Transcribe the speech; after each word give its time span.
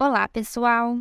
Olá, 0.00 0.28
pessoal! 0.28 0.96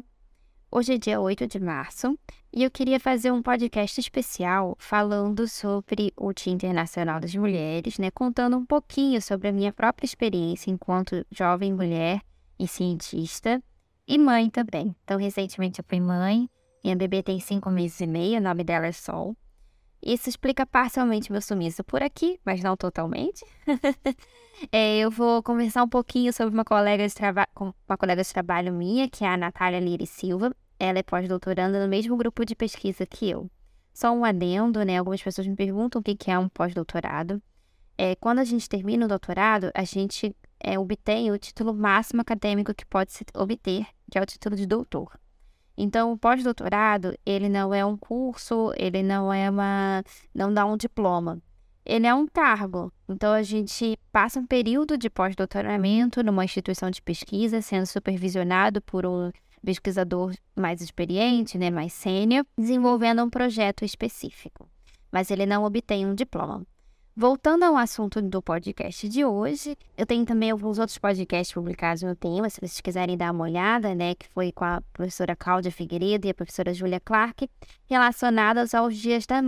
Hoje 0.71 0.95
é 0.95 0.97
dia 0.97 1.21
8 1.21 1.45
de 1.45 1.59
março 1.59 2.17
e 2.51 2.63
eu 2.63 2.71
queria 2.71 2.99
fazer 2.99 3.31
um 3.31 3.43
podcast 3.43 3.99
especial 3.99 4.75
falando 4.79 5.47
sobre 5.47 6.11
o 6.17 6.33
Dia 6.33 6.51
Internacional 6.51 7.19
das 7.19 7.35
Mulheres, 7.35 7.99
né? 7.99 8.09
Contando 8.09 8.57
um 8.57 8.65
pouquinho 8.65 9.21
sobre 9.21 9.49
a 9.49 9.51
minha 9.51 9.71
própria 9.71 10.03
experiência 10.03 10.71
enquanto 10.71 11.23
jovem 11.29 11.71
mulher 11.71 12.21
e 12.57 12.67
cientista 12.67 13.61
e 14.07 14.17
mãe 14.17 14.49
também. 14.49 14.95
Então, 15.03 15.19
recentemente 15.19 15.79
eu 15.79 15.85
fui 15.87 15.99
mãe, 15.99 16.49
minha 16.83 16.95
bebê 16.95 17.21
tem 17.21 17.39
cinco 17.39 17.69
meses 17.69 18.01
e 18.01 18.07
meio, 18.07 18.39
o 18.39 18.43
nome 18.43 18.63
dela 18.63 18.87
é 18.87 18.91
Sol. 18.91 19.37
Isso 20.01 20.29
explica 20.29 20.65
parcialmente 20.65 21.31
meu 21.31 21.41
sumiço 21.41 21.83
por 21.83 22.01
aqui, 22.01 22.39
mas 22.45 22.61
não 22.61 22.77
totalmente. 22.77 23.43
é, 24.71 24.99
eu 24.99 25.09
vou 25.09 25.41
conversar 25.41 25.83
um 25.83 25.89
pouquinho 25.89 26.31
sobre 26.31 26.53
uma 26.53 26.63
colega, 26.63 27.05
de 27.07 27.13
uma 27.87 27.97
colega 27.97 28.23
de 28.23 28.31
trabalho 28.31 28.71
minha, 28.71 29.09
que 29.09 29.23
é 29.23 29.27
a 29.27 29.37
Natália 29.37 29.79
Liri 29.79 30.05
Silva. 30.05 30.55
Ela 30.79 30.99
é 30.99 31.03
pós-doutoranda 31.03 31.81
no 31.81 31.89
mesmo 31.89 32.15
grupo 32.15 32.45
de 32.45 32.55
pesquisa 32.55 33.05
que 33.05 33.29
eu. 33.29 33.49
Só 33.93 34.11
um 34.11 34.23
adendo, 34.23 34.83
né? 34.85 34.99
Algumas 34.99 35.21
pessoas 35.21 35.47
me 35.47 35.55
perguntam 35.55 35.99
o 35.99 36.03
que 36.03 36.29
é 36.29 36.37
um 36.37 36.47
pós-doutorado. 36.47 37.41
É, 37.97 38.15
quando 38.15 38.37
a 38.39 38.43
gente 38.43 38.69
termina 38.69 39.05
o 39.05 39.09
doutorado, 39.09 39.71
a 39.73 39.83
gente 39.83 40.35
é, 40.59 40.77
obtém 40.77 41.31
o 41.31 41.39
título 41.39 41.73
máximo 41.73 42.21
acadêmico 42.21 42.75
que 42.75 42.85
pode 42.85 43.11
se 43.11 43.25
obter, 43.33 43.87
que 44.11 44.19
é 44.19 44.21
o 44.21 44.25
título 44.25 44.55
de 44.55 44.67
doutor. 44.67 45.19
Então, 45.77 46.11
o 46.11 46.17
pós-doutorado, 46.17 47.15
ele 47.23 47.47
não 47.47 47.71
é 47.71 47.85
um 47.85 47.95
curso, 47.95 48.73
ele 48.75 49.03
não 49.03 49.31
é 49.31 49.49
uma. 49.49 50.03
não 50.33 50.51
dá 50.51 50.65
um 50.65 50.75
diploma. 50.75 51.39
Ele 51.85 52.07
é 52.07 52.13
um 52.13 52.27
cargo. 52.27 52.91
Então, 53.07 53.31
a 53.31 53.43
gente 53.43 53.97
passa 54.11 54.39
um 54.39 54.45
período 54.45 54.97
de 54.97 55.09
pós-doutoramento 55.09 56.23
numa 56.23 56.43
instituição 56.43 56.89
de 56.89 57.01
pesquisa, 57.01 57.61
sendo 57.61 57.85
supervisionado 57.85 58.81
por 58.81 59.05
um 59.05 59.31
pesquisador 59.63 60.33
mais 60.55 60.81
experiente, 60.81 61.57
né, 61.57 61.69
mais 61.69 61.93
sênior, 61.93 62.45
desenvolvendo 62.57 63.23
um 63.23 63.29
projeto 63.29 63.85
específico. 63.85 64.67
Mas 65.11 65.29
ele 65.29 65.45
não 65.45 65.63
obtém 65.63 66.05
um 66.05 66.15
diploma. 66.15 66.65
Voltando 67.19 67.63
ao 67.63 67.75
assunto 67.75 68.21
do 68.21 68.43
podcast 68.43 69.09
de 69.09 69.25
hoje, 69.25 69.75
eu 69.97 70.05
tenho 70.05 70.23
também 70.23 70.51
alguns 70.51 70.77
outros 70.77 70.99
podcasts 70.99 71.51
publicados 71.51 72.03
no 72.03 72.15
tema, 72.15 72.47
se 72.47 72.59
vocês 72.59 72.79
quiserem 72.79 73.17
dar 73.17 73.31
uma 73.31 73.45
olhada, 73.45 73.95
né, 73.95 74.13
que 74.13 74.27
foi 74.27 74.51
com 74.51 74.63
a 74.63 74.83
professora 74.93 75.35
Cláudia 75.35 75.71
Figueiredo 75.71 76.27
e 76.27 76.29
a 76.29 76.33
professora 76.35 76.75
Júlia 76.75 76.99
Clark, 76.99 77.49
relacionadas 77.89 78.75
aos 78.75 78.95
dias 78.95 79.25
da 79.25 79.41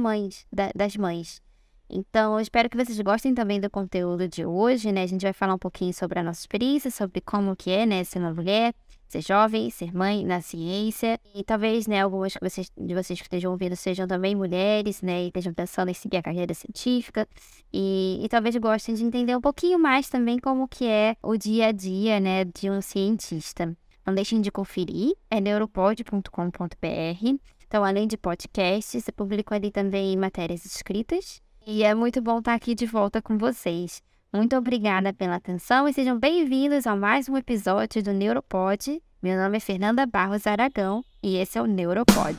das 0.73 0.97
mães. 0.97 1.43
Então, 1.87 2.33
eu 2.33 2.39
espero 2.39 2.71
que 2.71 2.75
vocês 2.75 2.99
gostem 3.01 3.35
também 3.35 3.61
do 3.61 3.69
conteúdo 3.69 4.27
de 4.27 4.43
hoje, 4.43 4.91
né? 4.91 5.03
A 5.03 5.07
gente 5.07 5.21
vai 5.21 5.33
falar 5.33 5.53
um 5.53 5.59
pouquinho 5.59 5.93
sobre 5.93 6.17
a 6.17 6.23
nossa 6.23 6.39
experiência, 6.39 6.89
sobre 6.89 7.21
como 7.21 7.55
que 7.55 7.69
é, 7.69 7.85
né, 7.85 8.03
ser 8.03 8.17
uma 8.17 8.33
mulher, 8.33 8.73
ser 9.09 9.21
jovem, 9.21 9.69
ser 9.69 9.93
mãe 9.93 10.25
na 10.25 10.41
ciência. 10.41 11.19
E 11.33 11.43
talvez, 11.43 11.87
né, 11.87 12.01
algumas 12.01 12.33
de 12.33 12.39
vocês, 12.41 12.71
de 12.77 12.93
vocês 12.93 13.19
que 13.19 13.25
estejam 13.25 13.51
ouvindo 13.51 13.75
sejam 13.75 14.07
também 14.07 14.35
mulheres, 14.35 15.01
né, 15.01 15.23
e 15.23 15.27
estejam 15.27 15.53
pensando 15.53 15.89
em 15.89 15.93
seguir 15.93 16.17
a 16.17 16.23
carreira 16.23 16.53
científica. 16.53 17.27
E, 17.73 18.19
e 18.23 18.29
talvez 18.29 18.55
gostem 18.57 18.95
de 18.95 19.03
entender 19.03 19.35
um 19.35 19.41
pouquinho 19.41 19.79
mais 19.79 20.09
também 20.09 20.39
como 20.39 20.67
que 20.67 20.85
é 20.85 21.15
o 21.21 21.37
dia 21.37 21.67
a 21.67 21.71
dia, 21.71 22.19
né, 22.19 22.45
de 22.45 22.69
um 22.69 22.81
cientista. 22.81 23.75
Não 24.05 24.13
deixem 24.13 24.41
de 24.41 24.51
conferir, 24.51 25.13
é 25.29 25.39
neuropod.com.br. 25.39 27.39
Então, 27.67 27.83
além 27.83 28.07
de 28.07 28.17
podcasts, 28.17 29.07
eu 29.07 29.13
publico 29.13 29.53
ali 29.53 29.69
também 29.69 30.17
matérias 30.17 30.65
escritas. 30.65 31.39
E 31.67 31.83
é 31.83 31.93
muito 31.93 32.19
bom 32.19 32.39
estar 32.39 32.55
aqui 32.55 32.73
de 32.73 32.87
volta 32.87 33.21
com 33.21 33.37
vocês. 33.37 34.01
Muito 34.31 34.55
obrigada 34.55 35.11
pela 35.11 35.35
atenção 35.35 35.87
e 35.87 35.93
sejam 35.93 36.19
bem-vindos 36.19 36.85
a 36.85 36.95
mais 36.95 37.27
um 37.27 37.35
episódio 37.35 38.03
do 38.03 38.13
Neuropod. 38.13 39.01
Meu 39.23 39.35
nome 39.35 39.57
é 39.57 39.59
Fernanda 39.59 40.05
Barros 40.05 40.45
Aragão 40.45 41.03
e 41.21 41.37
esse 41.37 41.57
é 41.57 41.61
o 41.61 41.65
Neuropod. 41.65 42.37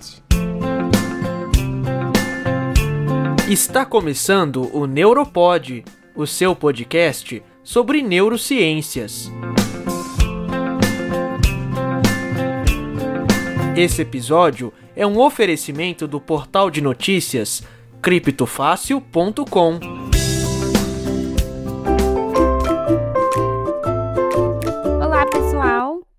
Está 3.48 3.84
começando 3.84 4.70
o 4.72 4.86
Neuropod, 4.86 5.84
o 6.14 6.28
seu 6.28 6.54
podcast 6.54 7.42
sobre 7.64 8.02
neurociências. 8.02 9.28
Esse 13.76 14.02
episódio 14.02 14.72
é 14.94 15.04
um 15.04 15.18
oferecimento 15.18 16.06
do 16.06 16.20
portal 16.20 16.70
de 16.70 16.80
notícias 16.80 17.64
criptofácil.com. 18.00 20.19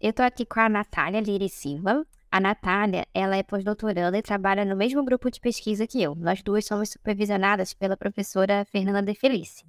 Eu 0.01 0.11
tô 0.11 0.23
aqui 0.23 0.47
com 0.47 0.59
a 0.59 0.67
Natália 0.67 1.21
Liri 1.21 1.47
Silva. 1.47 2.03
A 2.31 2.39
Natália, 2.39 3.05
ela 3.13 3.37
é 3.37 3.43
pós-doutoranda 3.43 4.17
e 4.17 4.21
trabalha 4.23 4.65
no 4.65 4.75
mesmo 4.75 5.05
grupo 5.05 5.29
de 5.29 5.39
pesquisa 5.39 5.85
que 5.85 6.01
eu. 6.01 6.15
Nós 6.15 6.41
duas 6.41 6.65
somos 6.65 6.89
supervisionadas 6.89 7.71
pela 7.75 7.95
professora 7.95 8.65
Fernanda 8.71 9.03
De 9.03 9.13
Felice. 9.13 9.63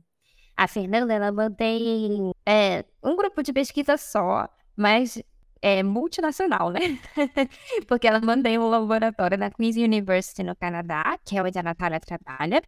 A 0.56 0.66
Fernanda, 0.66 1.12
ela 1.12 1.30
mantém 1.30 2.32
é, 2.46 2.82
um 3.02 3.14
grupo 3.14 3.42
de 3.42 3.52
pesquisa 3.52 3.98
só, 3.98 4.48
mas 4.74 5.22
é 5.60 5.82
multinacional, 5.82 6.70
né? 6.70 6.98
Porque 7.86 8.06
ela 8.06 8.18
mantém 8.18 8.58
um 8.58 8.70
laboratório 8.70 9.36
na 9.36 9.50
Queen's 9.50 9.76
University 9.76 10.42
no 10.42 10.56
Canadá, 10.56 11.18
que 11.26 11.36
é 11.36 11.42
onde 11.42 11.58
a 11.58 11.62
Natália 11.62 12.00
trabalha, 12.00 12.62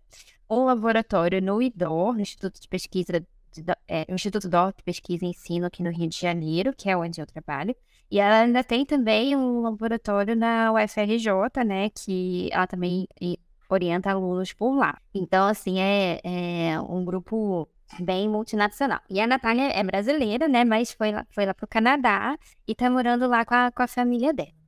um 0.51 0.67
laboratório 0.67 1.41
no 1.41 1.63
IDOR, 1.63 2.13
no 2.13 2.21
Instituto 2.21 2.61
de 2.61 2.69
Pesquisa 2.69 3.27
é, 3.89 4.07
Instituto 4.13 4.49
DOC 4.49 4.83
Pesquisa 4.83 5.25
e 5.25 5.29
Ensino 5.29 5.67
aqui 5.67 5.83
no 5.83 5.91
Rio 5.91 6.09
de 6.09 6.19
Janeiro, 6.19 6.75
que 6.77 6.89
é 6.89 6.97
onde 6.97 7.21
eu 7.21 7.27
trabalho. 7.27 7.75
E 8.11 8.19
ela 8.19 8.41
ainda 8.41 8.63
tem 8.63 8.85
também 8.85 9.35
um 9.35 9.61
laboratório 9.61 10.37
na 10.37 10.73
UFRJ, 10.73 11.65
né, 11.67 11.91
que 11.91 12.49
ela 12.53 12.67
também 12.67 13.09
orienta 13.69 14.11
alunos 14.11 14.53
por 14.53 14.77
lá. 14.77 14.99
Então, 15.15 15.49
assim, 15.49 15.81
é, 15.81 16.21
é 16.23 16.81
um 16.81 17.05
grupo 17.05 17.69
bem 18.01 18.29
multinacional. 18.29 19.01
E 19.09 19.21
a 19.21 19.27
Natália 19.27 19.71
é 19.71 19.83
brasileira, 19.83 20.49
né, 20.49 20.65
mas 20.65 20.93
foi 20.93 21.13
lá, 21.13 21.27
foi 21.31 21.47
lá 21.47 21.55
para 21.55 21.65
o 21.65 21.69
Canadá 21.69 22.37
e 22.67 22.73
está 22.73 22.91
morando 22.91 23.27
lá 23.27 23.45
com 23.45 23.55
a, 23.55 23.71
com 23.71 23.83
a 23.83 23.89
família 23.89 24.33
dela. 24.33 24.64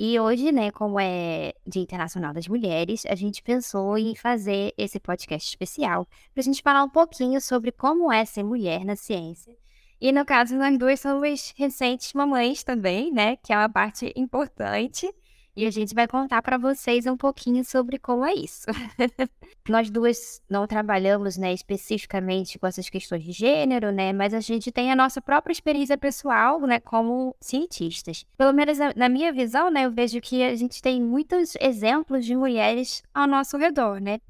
E 0.00 0.20
hoje, 0.20 0.52
né, 0.52 0.70
como 0.70 1.00
é 1.00 1.54
Dia 1.66 1.82
Internacional 1.82 2.32
das 2.32 2.46
Mulheres, 2.46 3.04
a 3.06 3.16
gente 3.16 3.42
pensou 3.42 3.98
em 3.98 4.14
fazer 4.14 4.72
esse 4.78 5.00
podcast 5.00 5.48
especial 5.48 6.06
para 6.32 6.40
a 6.40 6.44
gente 6.44 6.62
falar 6.62 6.84
um 6.84 6.88
pouquinho 6.88 7.40
sobre 7.40 7.72
como 7.72 8.12
é 8.12 8.24
ser 8.24 8.44
mulher 8.44 8.84
na 8.84 8.94
ciência. 8.94 9.52
E 10.00 10.12
no 10.12 10.24
caso, 10.24 10.54
nós 10.56 10.78
duas 10.78 11.00
somos 11.00 11.52
recentes 11.56 12.12
mamães 12.12 12.62
também, 12.62 13.10
né, 13.10 13.34
que 13.38 13.52
é 13.52 13.56
uma 13.56 13.68
parte 13.68 14.12
importante. 14.14 15.12
E 15.58 15.66
a 15.66 15.72
gente 15.72 15.92
vai 15.92 16.06
contar 16.06 16.40
para 16.40 16.56
vocês 16.56 17.04
um 17.04 17.16
pouquinho 17.16 17.64
sobre 17.64 17.98
como 17.98 18.24
é 18.24 18.32
isso. 18.32 18.64
Nós 19.68 19.90
duas 19.90 20.40
não 20.48 20.68
trabalhamos, 20.68 21.36
né, 21.36 21.52
especificamente 21.52 22.60
com 22.60 22.66
essas 22.68 22.88
questões 22.88 23.24
de 23.24 23.32
gênero, 23.32 23.90
né, 23.90 24.12
mas 24.12 24.32
a 24.32 24.38
gente 24.38 24.70
tem 24.70 24.92
a 24.92 24.94
nossa 24.94 25.20
própria 25.20 25.52
experiência 25.52 25.98
pessoal, 25.98 26.60
né, 26.60 26.78
como 26.78 27.34
cientistas. 27.40 28.24
Pelo 28.36 28.52
menos 28.52 28.78
na 28.94 29.08
minha 29.08 29.32
visão, 29.32 29.68
né, 29.68 29.86
eu 29.86 29.90
vejo 29.90 30.20
que 30.20 30.44
a 30.44 30.54
gente 30.54 30.80
tem 30.80 31.02
muitos 31.02 31.56
exemplos 31.60 32.24
de 32.24 32.36
mulheres 32.36 33.02
ao 33.12 33.26
nosso 33.26 33.56
redor, 33.56 34.00
né? 34.00 34.20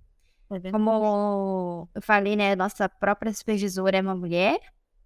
É 0.50 0.70
como 0.70 1.90
eu 1.94 2.00
falei, 2.00 2.36
né, 2.36 2.56
nossa 2.56 2.88
própria 2.88 3.34
supervisora 3.34 3.98
é 3.98 4.00
uma 4.00 4.16
mulher, 4.16 4.58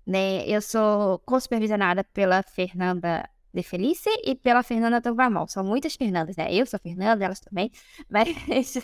né? 0.06 0.47
Eu 0.47 0.62
sou 0.62 1.19
co-supervisionada 1.27 2.05
pela 2.05 2.44
Fernanda 2.44 3.28
de 3.52 3.62
Felice 3.62 4.10
e 4.24 4.34
pela 4.34 4.62
Fernanda 4.62 5.00
Tovamal. 5.00 5.46
São 5.48 5.62
muitas 5.64 5.94
Fernandas, 5.94 6.36
né? 6.36 6.52
Eu 6.52 6.64
sou 6.66 6.80
Fernanda, 6.80 7.24
elas 7.24 7.40
também. 7.40 7.70
Mas... 8.08 8.78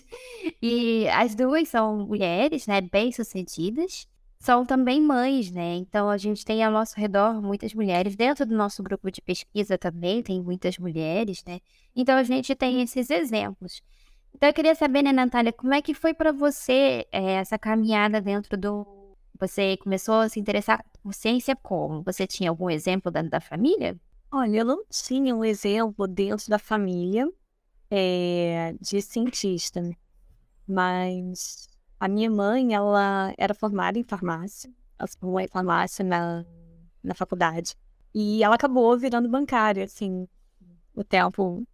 e 0.62 1.08
as 1.08 1.34
duas 1.34 1.68
são 1.68 2.06
mulheres, 2.06 2.66
né? 2.66 2.80
Bem-sucedidas. 2.80 4.06
São 4.40 4.64
também 4.64 5.00
mães, 5.00 5.50
né? 5.50 5.74
Então 5.76 6.08
a 6.08 6.16
gente 6.16 6.44
tem 6.44 6.62
ao 6.62 6.70
nosso 6.70 6.98
redor 6.98 7.42
muitas 7.42 7.74
mulheres. 7.74 8.14
Dentro 8.14 8.46
do 8.46 8.54
nosso 8.54 8.82
grupo 8.82 9.10
de 9.10 9.20
pesquisa 9.20 9.76
também 9.76 10.22
tem 10.22 10.40
muitas 10.40 10.78
mulheres, 10.78 11.42
né? 11.44 11.60
Então 11.94 12.16
a 12.16 12.22
gente 12.22 12.54
tem 12.54 12.80
esses 12.82 13.10
exemplos. 13.10 13.82
Então 14.34 14.48
eu 14.48 14.54
queria 14.54 14.74
saber, 14.74 15.02
né, 15.02 15.12
Natália, 15.12 15.52
como 15.52 15.74
é 15.74 15.82
que 15.82 15.94
foi 15.94 16.14
para 16.14 16.30
você 16.30 17.06
é, 17.10 17.32
essa 17.34 17.58
caminhada 17.58 18.20
dentro 18.20 18.56
do. 18.56 18.86
Você 19.40 19.76
começou 19.78 20.16
a 20.20 20.28
se 20.28 20.38
interessar 20.38 20.84
por 21.02 21.12
ciência 21.14 21.56
como? 21.56 22.02
Você 22.02 22.26
tinha 22.26 22.50
algum 22.50 22.70
exemplo 22.70 23.10
dentro 23.10 23.30
da 23.30 23.40
família? 23.40 23.98
Olha, 24.30 24.58
eu 24.58 24.64
não 24.64 24.84
tinha 24.90 25.34
um 25.34 25.42
exemplo 25.42 26.06
dentro 26.06 26.50
da 26.50 26.58
família 26.58 27.26
é, 27.90 28.74
de 28.78 29.00
cientista, 29.00 29.82
mas 30.66 31.66
a 31.98 32.06
minha 32.08 32.30
mãe, 32.30 32.74
ela 32.74 33.32
era 33.38 33.54
formada 33.54 33.98
em 33.98 34.04
farmácia, 34.04 34.70
ela 34.98 35.06
se 35.06 35.18
formou 35.18 35.40
em 35.40 35.48
farmácia 35.48 36.04
na, 36.04 36.44
na 37.02 37.14
faculdade, 37.14 37.74
e 38.14 38.42
ela 38.44 38.56
acabou 38.56 38.98
virando 38.98 39.30
bancária, 39.30 39.84
assim, 39.84 40.28
o 40.94 41.02
tempo, 41.02 41.66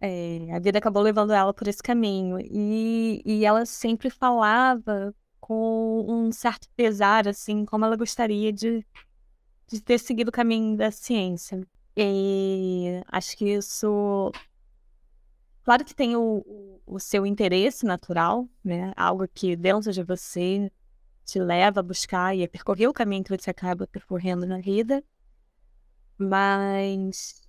é, 0.00 0.52
a 0.52 0.58
vida 0.58 0.78
acabou 0.78 1.02
levando 1.02 1.32
ela 1.32 1.54
por 1.54 1.68
esse 1.68 1.82
caminho, 1.82 2.38
e, 2.40 3.22
e 3.24 3.44
ela 3.44 3.64
sempre 3.64 4.10
falava 4.10 5.14
com 5.40 6.04
um 6.08 6.32
certo 6.32 6.68
pesar, 6.74 7.28
assim, 7.28 7.64
como 7.64 7.84
ela 7.84 7.96
gostaria 7.96 8.52
de, 8.52 8.84
de 9.68 9.80
ter 9.80 9.98
seguido 9.98 10.30
o 10.30 10.32
caminho 10.32 10.76
da 10.76 10.90
ciência. 10.90 11.64
E 11.96 13.02
acho 13.08 13.36
que 13.36 13.54
isso. 13.54 14.30
Claro 15.64 15.84
que 15.84 15.94
tem 15.94 16.14
o, 16.14 16.80
o 16.86 17.00
seu 17.00 17.26
interesse 17.26 17.84
natural, 17.86 18.48
né? 18.62 18.92
Algo 18.96 19.26
que 19.26 19.56
dentro 19.56 19.92
de 19.92 20.02
você 20.02 20.70
te 21.24 21.40
leva 21.40 21.80
a 21.80 21.82
buscar 21.82 22.36
e 22.36 22.44
a 22.44 22.48
percorrer 22.48 22.86
o 22.88 22.92
caminho 22.92 23.24
que 23.24 23.36
você 23.36 23.50
acaba 23.50 23.86
percorrendo 23.86 24.46
na 24.46 24.58
vida. 24.58 25.02
Mas 26.18 27.42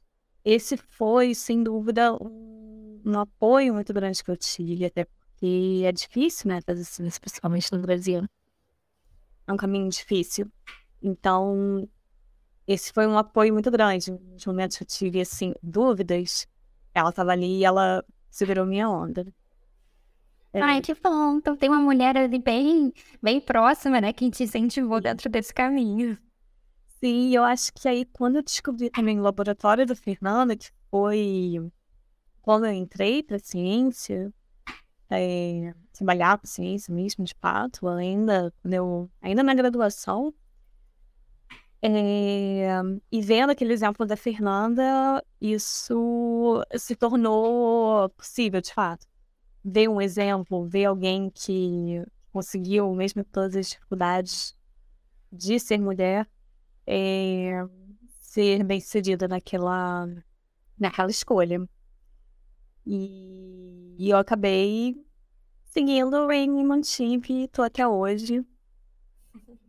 esse 0.44 0.78
foi, 0.78 1.36
sem 1.36 1.62
dúvida, 1.62 2.14
um, 2.14 3.02
um 3.06 3.20
apoio 3.20 3.74
muito 3.74 3.94
grande 3.94 4.24
que 4.24 4.32
eu 4.32 4.38
tive, 4.38 4.86
até 4.86 5.06
porque 5.06 5.84
é 5.86 5.92
difícil, 5.92 6.50
né, 6.50 6.62
fazer 6.62 6.82
isso, 6.82 7.22
principalmente 7.22 7.72
no 7.72 7.80
Brasil. 7.80 8.26
É 9.46 9.54
um 9.54 9.58
caminho 9.58 9.90
difícil. 9.90 10.52
Então, 11.02 11.88
esse 12.68 12.92
foi 12.92 13.08
um 13.08 13.18
apoio 13.18 13.54
muito 13.54 13.72
grande. 13.72 14.12
Nos 14.12 14.46
momentos 14.46 14.78
que 14.78 14.84
eu 14.84 14.88
tive, 14.88 15.22
assim, 15.22 15.54
dúvidas, 15.64 16.46
ela 16.94 17.10
estava 17.10 17.32
ali 17.32 17.60
e 17.60 17.66
ela 17.66 18.04
segurou 18.30 18.66
minha 18.66 18.90
onda. 18.90 19.26
É. 20.52 20.62
Ai, 20.62 20.82
que 20.82 20.94
bom. 20.96 21.38
Então 21.38 21.56
tem 21.56 21.70
uma 21.70 21.80
mulher 21.80 22.18
ali 22.18 22.40
bem, 22.40 22.94
bem 23.22 23.40
próxima, 23.40 24.02
né, 24.02 24.12
que 24.12 24.30
te 24.30 24.44
incentivou 24.44 25.00
dentro 25.00 25.30
desse 25.30 25.54
caminho. 25.54 26.18
Sim, 27.00 27.36
eu 27.36 27.44
acho 27.44 27.72
que 27.74 27.88
aí 27.88 28.06
quando 28.06 28.38
eu 28.38 28.44
descobri 28.44 28.90
também 28.90 29.20
o 29.20 29.24
laboratório 29.24 29.86
da 29.86 29.96
Fernanda, 29.96 30.56
que 30.56 30.70
foi 30.90 31.72
quando 32.42 32.66
eu 32.66 32.72
entrei 32.72 33.22
para 33.22 33.38
ciência, 33.38 34.34
é, 35.10 35.74
trabalhar 35.94 36.38
com 36.40 36.48
ciência 36.48 36.94
mesmo, 36.94 37.24
de 37.24 37.36
fato, 37.40 37.88
ainda, 37.88 38.52
eu, 38.66 39.10
ainda 39.22 39.44
na 39.44 39.54
graduação, 39.54 40.34
é, 41.82 42.82
e 43.12 43.22
vendo 43.22 43.52
aquele 43.52 43.74
exemplo 43.74 44.06
da 44.06 44.18
Fernanda, 44.18 45.24
isso 45.40 46.64
se 46.78 46.96
tornou 46.96 48.10
possível, 48.10 48.62
de 48.62 48.74
fato. 48.74 49.06
Ver 49.64 49.88
um 49.88 50.02
exemplo, 50.02 50.68
ver 50.68 50.86
alguém 50.86 51.30
que 51.30 52.04
conseguiu, 52.32 52.94
mesmo 52.96 53.24
todas 53.24 53.56
as 53.56 53.70
dificuldades 53.70 54.58
de 55.32 55.60
ser 55.60 55.80
mulher, 55.80 56.28
é, 56.86 57.66
ser 58.20 58.64
bem 58.64 58.80
sucedida 58.80 59.28
naquela, 59.28 60.08
naquela 60.80 61.12
escolha. 61.12 61.68
E, 62.86 63.96
e 64.00 64.10
eu 64.10 64.18
acabei 64.18 64.96
seguindo 65.66 66.32
em 66.32 66.66
Manchip 66.66 67.32
e 67.32 67.48
tô 67.50 67.62
até 67.62 67.88
hoje. 67.88 68.46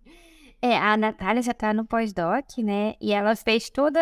É, 0.60 0.76
a 0.76 0.96
Natália 0.96 1.40
já 1.40 1.54
tá 1.54 1.72
no 1.72 1.84
pós-doc, 1.84 2.58
né? 2.58 2.94
E 3.00 3.12
ela 3.12 3.36
fez 3.36 3.70
toda 3.70 4.00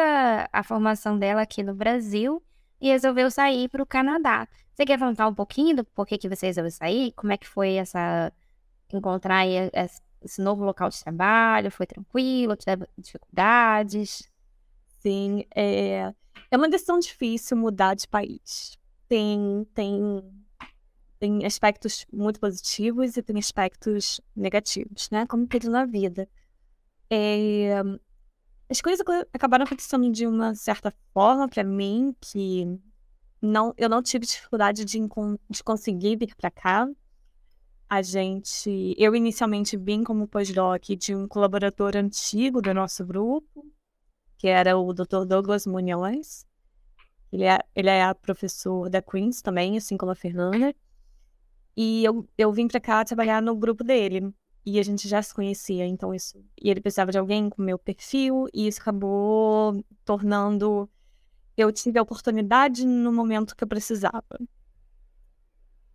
a 0.50 0.62
formação 0.62 1.18
dela 1.18 1.42
aqui 1.42 1.62
no 1.62 1.74
Brasil 1.74 2.42
e 2.80 2.88
resolveu 2.88 3.30
sair 3.30 3.68
para 3.68 3.82
o 3.82 3.86
Canadá. 3.86 4.48
Você 4.74 4.86
quer 4.86 4.98
contar 4.98 5.28
um 5.28 5.34
pouquinho 5.34 5.76
do 5.76 5.84
porquê 5.84 6.16
que 6.16 6.28
você 6.28 6.46
resolveu 6.46 6.70
sair? 6.70 7.12
Como 7.12 7.32
é 7.32 7.36
que 7.36 7.46
foi 7.46 7.74
essa 7.74 8.32
encontrar 8.92 9.46
esse 9.46 10.40
novo 10.40 10.64
local 10.64 10.88
de 10.88 11.02
trabalho? 11.02 11.70
Foi 11.70 11.86
tranquilo? 11.86 12.56
Teve 12.56 12.86
dificuldades? 12.96 14.30
Sim, 15.00 15.44
é, 15.54 16.12
é 16.50 16.56
uma 16.56 16.68
decisão 16.68 16.98
difícil 16.98 17.56
mudar 17.56 17.94
de 17.94 18.08
país. 18.08 18.78
Tem, 19.08 19.66
tem, 19.74 20.22
tem 21.18 21.44
aspectos 21.44 22.06
muito 22.10 22.40
positivos 22.40 23.16
e 23.16 23.22
tem 23.22 23.38
aspectos 23.38 24.20
negativos, 24.34 25.10
né? 25.10 25.26
Como 25.26 25.46
tudo 25.46 25.70
na 25.70 25.84
vida. 25.84 26.26
É, 27.10 27.82
as 28.68 28.80
coisas 28.80 29.04
acabaram 29.32 29.64
acontecendo 29.64 30.10
de 30.10 30.26
uma 30.26 30.54
certa 30.54 30.92
forma 31.12 31.48
para 31.48 31.62
mim 31.62 32.14
que 32.20 32.66
não, 33.40 33.72
eu 33.76 33.88
não 33.88 34.02
tive 34.02 34.26
dificuldade 34.26 34.84
de, 34.84 34.98
de 34.98 35.62
conseguir 35.62 36.16
vir 36.16 36.34
para 36.34 36.50
cá 36.50 36.88
a 37.88 38.02
gente. 38.02 38.94
Eu 38.98 39.14
inicialmente 39.14 39.76
vim 39.76 40.02
como 40.02 40.26
pós-doc 40.26 40.82
de 40.98 41.14
um 41.14 41.28
colaborador 41.28 41.96
antigo 41.96 42.60
do 42.60 42.74
nosso 42.74 43.04
grupo, 43.06 43.64
que 44.36 44.48
era 44.48 44.76
o 44.76 44.92
Dr. 44.92 45.24
Douglas 45.26 45.66
Munhoz. 45.66 46.44
Ele 47.32 47.44
é, 47.44 47.58
ele 47.74 47.90
é 47.90 48.12
professor 48.14 48.88
da 48.88 49.00
Queens 49.02 49.42
também, 49.42 49.76
assim 49.76 49.96
como 49.96 50.12
a 50.12 50.16
Fernanda. 50.16 50.74
E 51.76 52.04
eu, 52.04 52.26
eu 52.36 52.52
vim 52.52 52.66
para 52.66 52.80
cá 52.80 53.04
trabalhar 53.04 53.42
no 53.42 53.54
grupo 53.54 53.84
dele. 53.84 54.32
E 54.66 54.80
a 54.80 54.82
gente 54.82 55.06
já 55.06 55.22
se 55.22 55.32
conhecia, 55.32 55.86
então 55.86 56.12
isso. 56.12 56.44
E 56.60 56.68
ele 56.68 56.80
precisava 56.80 57.12
de 57.12 57.18
alguém 57.18 57.48
com 57.48 57.62
meu 57.62 57.78
perfil, 57.78 58.46
e 58.52 58.66
isso 58.66 58.80
acabou 58.80 59.80
tornando. 60.04 60.90
Eu 61.56 61.70
tive 61.70 62.00
a 62.00 62.02
oportunidade 62.02 62.84
no 62.84 63.12
momento 63.12 63.54
que 63.54 63.62
eu 63.62 63.68
precisava. 63.68 64.24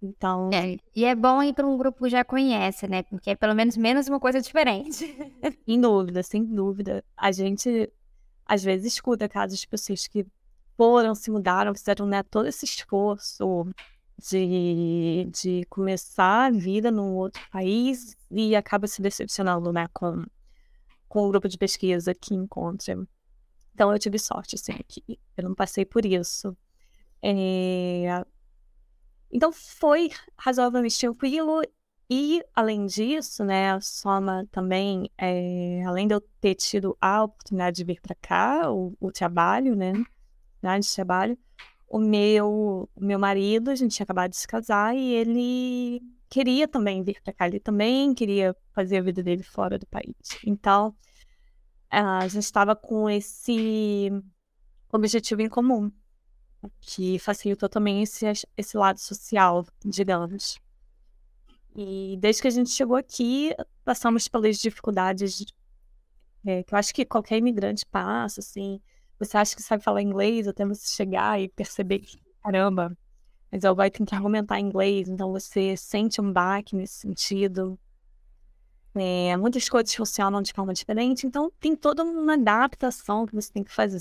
Então. 0.01 0.49
É, 0.53 0.77
e 0.95 1.03
é 1.03 1.13
bom 1.13 1.43
ir 1.43 1.53
para 1.53 1.67
um 1.67 1.77
grupo 1.77 2.05
que 2.05 2.09
já 2.09 2.23
conhece, 2.23 2.87
né? 2.87 3.03
Porque 3.03 3.31
é 3.31 3.35
pelo 3.35 3.53
menos 3.53 3.75
menos 3.75 4.07
uma 4.07 4.21
coisa 4.21 4.39
diferente. 4.39 5.05
sem 5.65 5.81
dúvida, 5.81 6.23
sem 6.23 6.45
dúvida. 6.45 7.03
A 7.15 7.29
gente 7.31 7.91
às 8.45 8.63
vezes 8.63 8.93
escuta 8.93 9.27
casos 9.27 9.59
de 9.59 9.67
pessoas 9.67 10.07
que 10.07 10.25
foram, 10.77 11.13
se 11.13 11.29
mudaram, 11.29 11.75
fizeram 11.75 12.05
né, 12.05 12.23
todo 12.23 12.47
esse 12.47 12.65
esforço 12.65 13.67
de, 14.29 15.29
de 15.31 15.65
começar 15.69 16.47
a 16.47 16.51
vida 16.51 16.91
num 16.91 17.15
outro 17.15 17.41
país 17.51 18.15
e 18.29 18.55
acaba 18.55 18.87
se 18.87 19.01
decepcionando 19.01 19.73
né, 19.73 19.87
com, 19.93 20.23
com 21.07 21.27
o 21.27 21.29
grupo 21.29 21.47
de 21.47 21.57
pesquisa 21.57 22.13
que 22.13 22.33
encontra. 22.33 22.95
Então 23.73 23.91
eu 23.91 23.99
tive 23.99 24.19
sorte, 24.19 24.55
assim, 24.55 24.73
que 24.87 25.03
eu 25.35 25.43
não 25.43 25.55
passei 25.55 25.85
por 25.85 26.05
isso. 26.05 26.55
É, 27.21 28.23
então 29.31 29.51
foi 29.51 30.09
razoavelmente 30.37 30.99
tranquilo. 30.99 31.61
E, 32.13 32.43
além 32.53 32.85
disso, 32.85 33.43
né, 33.45 33.79
Soma 33.79 34.45
também, 34.51 35.09
é, 35.17 35.81
além 35.85 36.07
de 36.07 36.13
eu 36.13 36.19
ter 36.41 36.55
tido 36.55 36.97
a 36.99 37.23
oportunidade 37.23 37.77
de 37.77 37.85
vir 37.85 38.01
para 38.01 38.15
cá, 38.15 38.69
o, 38.69 38.93
o, 38.99 39.13
trabalho, 39.13 39.77
né, 39.77 39.93
né, 40.61 40.77
de 40.77 40.93
trabalho, 40.93 41.37
o 41.91 41.99
meu, 41.99 42.89
o 42.95 43.05
meu 43.05 43.19
marido, 43.19 43.69
a 43.69 43.75
gente 43.75 43.93
tinha 43.93 44.05
acabado 44.05 44.31
de 44.31 44.37
se 44.37 44.47
casar 44.47 44.95
e 44.95 45.13
ele 45.13 46.01
queria 46.29 46.65
também 46.65 47.03
vir 47.03 47.21
para 47.21 47.33
cá, 47.33 47.47
ele 47.47 47.59
também 47.59 48.13
queria 48.13 48.55
fazer 48.71 48.99
a 48.99 49.01
vida 49.01 49.21
dele 49.21 49.43
fora 49.43 49.77
do 49.77 49.85
país. 49.85 50.15
Então, 50.47 50.95
a 51.89 52.25
gente 52.29 52.43
estava 52.43 52.73
com 52.77 53.09
esse 53.09 54.09
objetivo 54.89 55.41
em 55.41 55.49
comum 55.49 55.91
que 56.79 57.19
facilitou 57.19 57.67
também 57.67 58.03
esse, 58.03 58.25
esse 58.55 58.77
lado 58.77 58.99
social, 58.99 59.65
digamos. 59.83 60.57
E 61.75 62.15
desde 62.21 62.41
que 62.41 62.47
a 62.47 62.51
gente 62.51 62.69
chegou 62.69 62.95
aqui, 62.95 63.53
passamos 63.83 64.29
pelas 64.29 64.57
dificuldades 64.59 65.43
é, 66.45 66.63
que 66.63 66.73
eu 66.73 66.77
acho 66.77 66.93
que 66.93 67.03
qualquer 67.03 67.37
imigrante 67.37 67.85
passa, 67.85 68.39
assim. 68.39 68.79
Você 69.21 69.37
acha 69.37 69.55
que 69.55 69.61
sabe 69.61 69.83
falar 69.83 70.01
inglês 70.01 70.47
até 70.47 70.65
você 70.65 70.95
chegar 70.95 71.39
e 71.39 71.47
perceber 71.47 71.99
que, 71.99 72.19
caramba, 72.41 72.97
mas 73.51 73.63
ela 73.63 73.75
vai 73.75 73.91
ter 73.91 74.03
que 74.03 74.15
argumentar 74.15 74.59
inglês, 74.59 75.07
então 75.07 75.31
você 75.31 75.77
sente 75.77 76.19
um 76.19 76.33
baque 76.33 76.75
nesse 76.75 76.95
sentido. 76.95 77.79
É, 78.95 79.37
muitas 79.37 79.69
coisas 79.69 79.93
funcionam 79.93 80.41
de 80.41 80.51
forma 80.51 80.73
diferente, 80.73 81.27
então 81.27 81.51
tem 81.59 81.75
toda 81.75 82.03
uma 82.03 82.33
adaptação 82.33 83.27
que 83.27 83.35
você 83.35 83.53
tem 83.53 83.63
que 83.63 83.71
fazer 83.71 83.99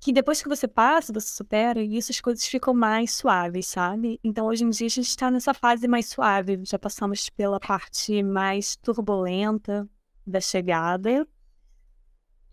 que 0.00 0.12
depois 0.12 0.42
que 0.42 0.48
você 0.48 0.66
passa, 0.66 1.12
você 1.12 1.28
supera, 1.28 1.80
e 1.80 1.96
isso 1.96 2.10
as 2.10 2.20
coisas 2.20 2.44
ficam 2.44 2.74
mais 2.74 3.14
suaves, 3.14 3.68
sabe? 3.68 4.18
Então 4.24 4.46
hoje 4.46 4.64
em 4.64 4.70
dia 4.70 4.88
a 4.88 4.90
gente 4.90 5.06
está 5.06 5.30
nessa 5.30 5.54
fase 5.54 5.86
mais 5.86 6.06
suave, 6.06 6.60
já 6.64 6.80
passamos 6.80 7.30
pela 7.30 7.60
parte 7.60 8.24
mais 8.24 8.74
turbulenta 8.74 9.88
da 10.26 10.40
chegada 10.40 11.26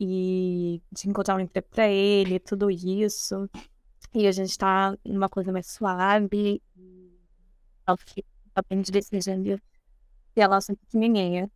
e 0.04 0.82
de 0.92 1.08
encontrar 1.08 1.36
um 1.36 1.40
emprego 1.40 1.68
para 1.70 1.88
ele, 1.88 2.40
tudo 2.40 2.72
isso. 2.72 3.48
E 4.12 4.26
a 4.26 4.32
gente 4.32 4.50
está 4.50 4.98
numa 5.06 5.30
coisa 5.30 5.52
mais 5.52 5.68
suave, 5.68 6.60
depende 8.56 8.92
desejando 8.92 9.62
ter 10.34 10.42
a 10.42 10.48
nossa 10.48 10.76
pequenininha. 10.76 11.52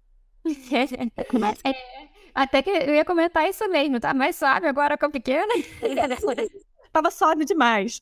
é. 1.65 2.05
Até 2.35 2.61
que 2.61 2.69
eu 2.69 2.93
ia 2.93 3.03
comentar 3.03 3.49
isso 3.49 3.67
mesmo, 3.67 3.99
tá 3.99 4.13
mais 4.13 4.35
suave 4.35 4.67
agora 4.67 4.95
com 4.95 5.07
a 5.07 5.09
pequena. 5.09 5.51
Tava 6.93 7.09
suave 7.09 7.45
demais. 7.45 7.99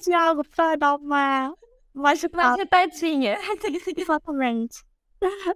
de 0.00 0.12
algo 0.12 0.42
pra 0.44 0.74
dar 0.74 0.96
uma. 0.96 1.54
Uma 1.94 2.10
agitadinha. 2.10 3.38
Exatamente. 3.96 4.82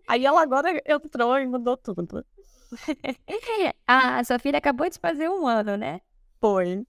Aí 0.06 0.24
ela 0.24 0.42
agora 0.42 0.80
entrou 0.86 1.38
e 1.38 1.46
mudou 1.46 1.76
tudo. 1.76 2.24
ah, 3.86 4.18
a 4.18 4.24
sua 4.24 4.38
filha 4.38 4.58
acabou 4.58 4.88
de 4.88 4.98
fazer 4.98 5.28
um 5.28 5.46
ano, 5.46 5.76
né? 5.76 6.00
Foi. 6.40 6.86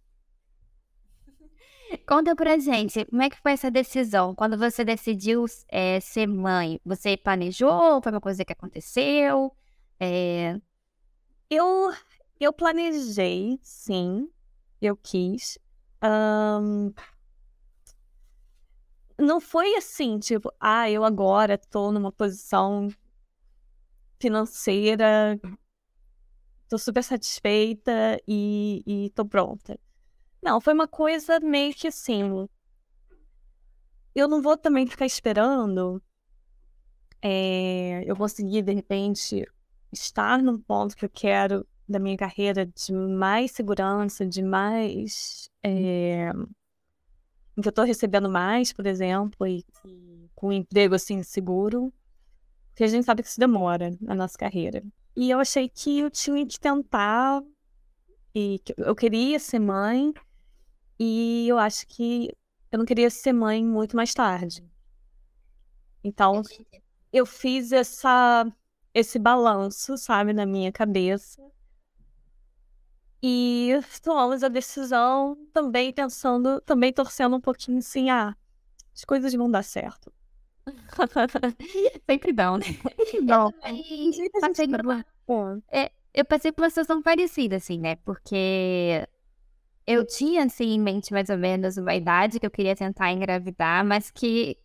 Conta 2.08 2.36
pra 2.36 2.58
gente, 2.60 3.04
como 3.06 3.22
é 3.24 3.30
que 3.30 3.42
foi 3.42 3.54
essa 3.54 3.72
decisão? 3.72 4.36
Quando 4.36 4.58
você 4.58 4.86
decidiu 4.86 5.46
é, 5.68 6.00
ser 6.00 6.28
mãe, 6.28 6.80
você 6.86 7.18
planejou? 7.18 8.02
Foi 8.02 8.12
uma 8.12 8.22
coisa 8.22 8.46
que 8.46 8.54
aconteceu? 8.54 9.52
É... 10.00 10.56
Eu, 11.50 11.92
eu 12.40 12.54
planejei, 12.54 13.60
sim, 13.64 14.30
eu 14.80 14.96
quis. 14.96 15.58
Um, 16.04 16.94
não 19.20 19.40
foi 19.42 19.76
assim, 19.76 20.18
tipo, 20.20 20.52
ah, 20.60 20.90
eu 20.90 21.04
agora 21.04 21.58
tô 21.58 21.92
numa 21.92 22.12
posição 22.12 22.90
financeira, 24.20 25.40
tô 26.68 26.78
super 26.78 27.04
satisfeita 27.04 28.20
e, 28.28 28.84
e 28.86 29.10
tô 29.12 29.26
pronta. 29.26 29.80
Não, 30.42 30.62
foi 30.62 30.74
uma 30.74 30.88
coisa 30.88 31.40
meio 31.40 31.74
que 31.74 31.88
assim. 31.88 32.48
Eu 34.16 34.28
não 34.28 34.42
vou 34.42 34.58
também 34.58 34.88
ficar 34.88 35.06
esperando 35.06 36.02
é, 37.22 38.04
eu 38.06 38.16
conseguir, 38.16 38.62
de 38.62 38.74
repente, 38.74 39.46
estar 39.92 40.42
num 40.42 40.58
ponto 40.58 40.96
que 40.96 41.06
eu 41.06 41.10
quero 41.10 41.68
da 41.88 42.00
minha 42.00 42.16
carreira 42.16 42.66
de 42.66 42.94
mais 42.94 43.52
segurança, 43.52 44.26
de 44.26 44.42
mais. 44.42 45.50
É, 45.64 46.32
em 47.60 47.62
que 47.62 47.68
eu 47.68 47.72
estou 47.72 47.84
recebendo 47.84 48.30
mais, 48.30 48.72
por 48.72 48.88
exemplo, 48.88 49.46
e, 49.46 49.66
e, 49.86 50.30
com 50.34 50.48
um 50.48 50.54
emprego 50.54 50.96
assim 50.96 51.22
seguro, 51.22 51.94
porque 52.70 52.86
a 52.86 52.88
gente 52.88 53.06
sabe 53.06 53.22
que 53.22 53.28
isso 53.28 53.40
demora 53.40 53.92
na 54.00 54.16
nossa 54.16 54.38
carreira. 54.38 54.82
E 55.14 55.30
eu 55.30 55.40
achei 55.40 55.68
que 55.68 56.00
eu 56.00 56.10
tinha 56.10 56.46
que 56.48 56.58
tentar, 56.58 57.44
e 58.34 58.60
que 58.64 58.74
eu 58.78 58.96
queria 58.96 59.38
ser 59.40 59.60
mãe, 59.60 60.14
e 60.98 61.48
eu 61.50 61.58
acho 61.58 61.86
que 61.88 62.34
eu 62.72 62.80
não 62.80 62.86
queria 62.86 63.10
ser 63.10 63.34
mãe 63.34 63.64
muito 63.66 63.98
mais 63.98 64.14
tarde. 64.14 64.64
Então, 66.02 66.42
eu 67.12 67.26
fiz 67.26 67.74
essa, 67.74 68.46
esse 68.94 69.20
balanço, 69.20 69.98
sabe, 69.98 70.32
na 70.32 70.46
minha 70.46 70.72
cabeça. 70.72 71.42
E 73.22 73.78
tomamos 74.02 74.44
a 74.44 74.48
decisão 74.48 75.38
também 75.54 75.92
pensando, 75.92 76.62
também 76.62 76.94
torcendo 76.94 77.36
um 77.36 77.42
pouquinho 77.42 77.80
assim, 77.80 78.10
ah, 78.10 78.36
as 78.96 79.04
coisas 79.04 79.34
vão 79.34 79.52
dar 79.52 79.64
certo. 79.64 80.12
Sempre 82.10 82.32
dão, 82.32 82.58
né? 82.58 82.66
Não. 83.24 83.54
Eu 83.64 84.42
passei 84.42 84.68
por 84.68 84.82
uma, 84.82 85.06
é, 85.72 85.92
eu 86.14 86.26
passei 86.26 86.52
por 86.52 86.64
uma 86.64 86.70
situação 86.70 87.02
parecida, 87.02 87.58
assim, 87.58 87.80
né? 87.80 87.96
Porque 87.98 89.08
eu 89.86 90.06
tinha, 90.06 90.46
assim, 90.46 90.76
em 90.76 90.80
mente 90.80 91.12
mais 91.12 91.30
ou 91.30 91.38
menos 91.38 91.78
uma 91.78 91.96
idade 91.96 92.40
que 92.40 92.46
eu 92.46 92.52
queria 92.52 92.76
tentar 92.76 93.12
engravidar, 93.12 93.84
mas 93.84 94.12
que 94.12 94.58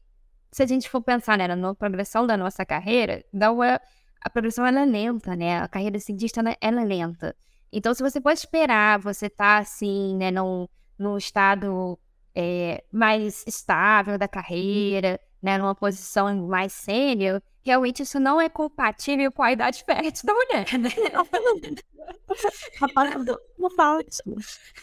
se 0.52 0.62
a 0.62 0.66
gente 0.66 0.88
for 0.88 1.02
pensar 1.02 1.36
né, 1.36 1.48
na 1.48 1.74
progressão 1.74 2.26
da 2.26 2.36
nossa 2.36 2.64
carreira, 2.64 3.24
não 3.32 3.62
é, 3.62 3.80
a 4.20 4.30
progressão 4.30 4.64
ela 4.64 4.82
é 4.82 4.86
lenta, 4.86 5.34
né? 5.34 5.58
A 5.58 5.68
carreira 5.68 5.98
cientista 5.98 6.40
ela, 6.40 6.56
ela 6.60 6.82
é 6.82 6.84
lenta. 6.84 7.36
Então, 7.76 7.92
se 7.92 8.02
você 8.04 8.20
pode 8.20 8.38
esperar, 8.38 9.00
você 9.00 9.28
tá 9.28 9.58
assim, 9.58 10.16
né, 10.16 10.30
num, 10.30 10.68
num 10.96 11.18
estado 11.18 11.98
é, 12.32 12.84
mais 12.92 13.44
estável 13.48 14.16
da 14.16 14.28
carreira, 14.28 15.20
né, 15.42 15.58
numa 15.58 15.74
posição 15.74 16.46
mais 16.46 16.72
sênior, 16.72 17.42
realmente 17.64 18.02
isso 18.02 18.20
não 18.20 18.40
é 18.40 18.48
compatível 18.48 19.32
com 19.32 19.42
a 19.42 19.50
idade 19.50 19.82
fértil 19.84 20.24
da 20.24 20.34
mulher, 20.34 20.78
né? 20.78 20.88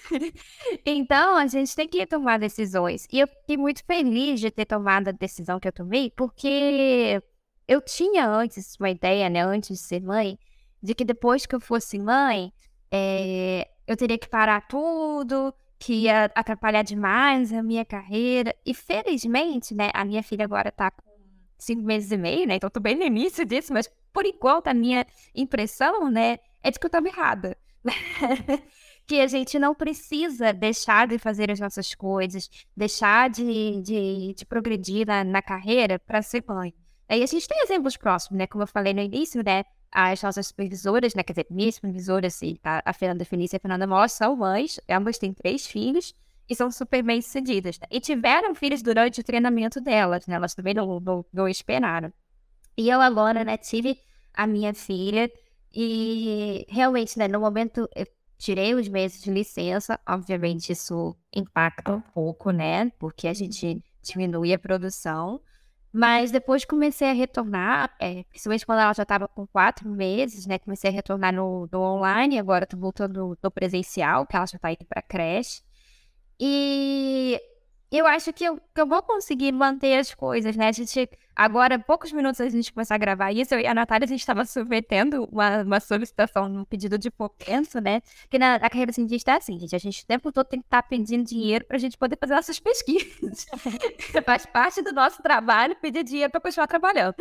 então, 0.85 1.37
a 1.37 1.47
gente 1.47 1.73
tem 1.73 1.87
que 1.87 2.05
tomar 2.05 2.39
decisões. 2.39 3.07
E 3.09 3.21
eu 3.21 3.27
fiquei 3.27 3.55
muito 3.55 3.85
feliz 3.85 4.41
de 4.41 4.51
ter 4.51 4.65
tomado 4.65 5.07
a 5.07 5.11
decisão 5.13 5.61
que 5.61 5.67
eu 5.67 5.71
tomei, 5.71 6.11
porque 6.11 7.21
eu 7.67 7.81
tinha 7.81 8.27
antes 8.27 8.75
uma 8.77 8.89
ideia, 8.89 9.29
né, 9.29 9.41
antes 9.45 9.77
de 9.79 9.83
ser 9.85 10.01
mãe, 10.01 10.37
de 10.83 10.93
que 10.93 11.05
depois 11.05 11.45
que 11.45 11.55
eu 11.55 11.59
fosse 11.61 11.97
mãe, 11.97 12.51
é, 12.91 13.69
eu 13.87 13.95
teria 13.95 14.17
que 14.17 14.27
parar 14.27 14.67
tudo, 14.67 15.53
que 15.79 15.93
ia 16.03 16.25
atrapalhar 16.35 16.83
demais 16.83 17.51
a 17.53 17.63
minha 17.63 17.85
carreira. 17.85 18.55
E 18.65 18.73
felizmente, 18.73 19.73
né, 19.73 19.89
a 19.93 20.05
minha 20.05 20.21
filha 20.21 20.45
agora 20.45 20.71
tá 20.71 20.91
com 20.91 21.11
cinco 21.57 21.81
meses 21.83 22.11
e 22.11 22.17
meio, 22.17 22.45
né? 22.47 22.55
Então 22.55 22.69
tô 22.69 22.79
bem 22.79 22.95
no 22.95 23.03
início 23.03 23.45
disso, 23.45 23.73
mas 23.73 23.89
por 24.11 24.25
enquanto 24.25 24.67
a 24.67 24.73
minha 24.73 25.05
impressão, 25.33 26.09
né, 26.11 26.39
é 26.61 26.69
de 26.69 26.79
que 26.79 26.85
eu 26.85 26.89
tava 26.89 27.07
errada. 27.07 27.57
que 29.07 29.19
a 29.19 29.27
gente 29.27 29.57
não 29.57 29.73
precisa 29.73 30.53
deixar 30.53 31.07
de 31.07 31.17
fazer 31.17 31.51
as 31.51 31.59
nossas 31.59 31.95
coisas, 31.95 32.49
deixar 32.77 33.29
de, 33.29 33.81
de, 33.81 34.33
de 34.35 34.45
progredir 34.45 35.07
na, 35.07 35.23
na 35.23 35.41
carreira 35.41 35.97
para 35.99 36.21
ser 36.21 36.43
mãe. 36.47 36.73
Aí 37.09 37.23
a 37.23 37.25
gente 37.25 37.47
tem 37.47 37.61
exemplos 37.63 37.97
próximos, 37.97 38.37
né? 38.37 38.47
Como 38.47 38.63
eu 38.63 38.67
falei 38.67 38.93
no 38.93 39.01
início, 39.01 39.43
né? 39.43 39.65
As 39.91 40.21
nossas 40.21 40.47
supervisoras, 40.47 41.13
né? 41.13 41.23
Quer 41.23 41.33
dizer, 41.33 41.47
minha 41.49 41.71
supervisora, 41.71 42.27
assim, 42.27 42.55
tá? 42.55 42.81
a 42.85 42.93
Fernanda 42.93 43.25
Felícia 43.25 43.55
e 43.55 43.57
a 43.57 43.59
Fernanda 43.59 43.85
Moss 43.85 44.13
são 44.13 44.35
mães, 44.35 44.79
ambas 44.89 45.17
têm 45.17 45.33
três 45.33 45.67
filhos 45.67 46.15
e 46.49 46.55
são 46.55 46.71
super 46.71 47.03
bem 47.03 47.21
sucedidas. 47.21 47.79
Né? 47.79 47.87
E 47.91 47.99
tiveram 47.99 48.55
filhos 48.55 48.81
durante 48.81 49.19
o 49.19 49.23
treinamento 49.23 49.81
delas, 49.81 50.27
né? 50.27 50.35
Elas 50.35 50.53
também 50.53 50.73
não, 50.73 50.99
não, 50.99 51.25
não 51.33 51.47
esperaram. 51.47 52.11
E 52.77 52.89
eu 52.89 53.01
agora, 53.01 53.43
né, 53.43 53.57
tive 53.57 53.99
a 54.33 54.47
minha 54.47 54.73
filha 54.73 55.31
e 55.73 56.65
realmente, 56.69 57.17
né, 57.17 57.27
no 57.27 57.39
momento 57.39 57.87
eu 57.95 58.07
tirei 58.37 58.73
os 58.73 58.87
meses 58.87 59.21
de 59.21 59.31
licença, 59.31 59.99
obviamente 60.07 60.71
isso 60.71 61.15
impacta 61.33 61.93
um 61.93 62.01
pouco, 62.01 62.51
né, 62.51 62.89
porque 62.97 63.27
a 63.27 63.33
gente 63.33 63.83
diminui 64.01 64.53
a 64.53 64.59
produção, 64.59 65.39
mas 65.93 66.31
depois 66.31 66.63
comecei 66.63 67.09
a 67.09 67.13
retornar, 67.13 67.93
é, 67.99 68.23
principalmente 68.23 68.65
quando 68.65 68.79
ela 68.79 68.93
já 68.93 69.03
estava 69.03 69.27
com 69.27 69.45
quatro 69.45 69.89
meses, 69.89 70.45
né? 70.45 70.57
Comecei 70.59 70.89
a 70.89 70.93
retornar 70.93 71.33
no, 71.33 71.67
no 71.71 71.81
online, 71.81 72.39
agora 72.39 72.63
estou 72.63 72.79
voltando 72.79 73.37
no 73.41 73.51
presencial, 73.51 74.25
que 74.25 74.35
ela 74.35 74.45
já 74.45 74.55
está 74.55 74.71
indo 74.71 74.85
para 74.87 75.01
creche. 75.01 75.61
E 76.39 77.39
eu 77.91 78.07
acho 78.07 78.31
que 78.31 78.45
eu, 78.45 78.57
que 78.57 78.79
eu 78.79 78.87
vou 78.87 79.03
conseguir 79.03 79.51
manter 79.51 79.97
as 79.97 80.13
coisas, 80.13 80.55
né? 80.55 80.69
A 80.69 80.71
gente, 80.71 81.09
agora, 81.35 81.77
poucos 81.77 82.13
minutos 82.13 82.39
antes 82.39 82.53
a 82.53 82.57
gente 82.57 82.71
começar 82.71 82.95
a 82.95 82.97
gravar 82.97 83.33
isso, 83.33 83.53
eu 83.53 83.59
e 83.59 83.67
a 83.67 83.73
Natália, 83.73 84.05
a 84.05 84.07
gente 84.07 84.21
estava 84.21 84.45
submetendo 84.45 85.25
uma, 85.25 85.61
uma 85.61 85.79
solicitação, 85.81 86.45
um 86.45 86.63
pedido 86.63 86.97
de 86.97 87.11
fomento, 87.11 87.81
né? 87.81 88.01
Que 88.29 88.39
na, 88.39 88.57
na 88.59 88.69
carreira 88.69 88.93
cientista 88.93 89.31
é 89.31 89.35
assim, 89.35 89.59
gente, 89.59 89.75
a 89.75 89.77
gente 89.77 90.03
o 90.03 90.07
tempo 90.07 90.31
todo 90.31 90.47
tem 90.47 90.61
que 90.61 90.67
estar 90.67 90.81
tá 90.81 90.87
pedindo 90.87 91.25
dinheiro 91.25 91.65
para 91.65 91.75
a 91.75 91.79
gente 91.79 91.97
poder 91.97 92.17
fazer 92.17 92.33
nossas 92.33 92.57
pesquisas. 92.61 93.45
Faz 94.25 94.45
parte 94.45 94.81
do 94.81 94.93
nosso 94.93 95.21
trabalho 95.21 95.75
pedir 95.75 96.05
dinheiro 96.05 96.31
para 96.31 96.39
continuar 96.39 96.67
trabalhando. 96.67 97.15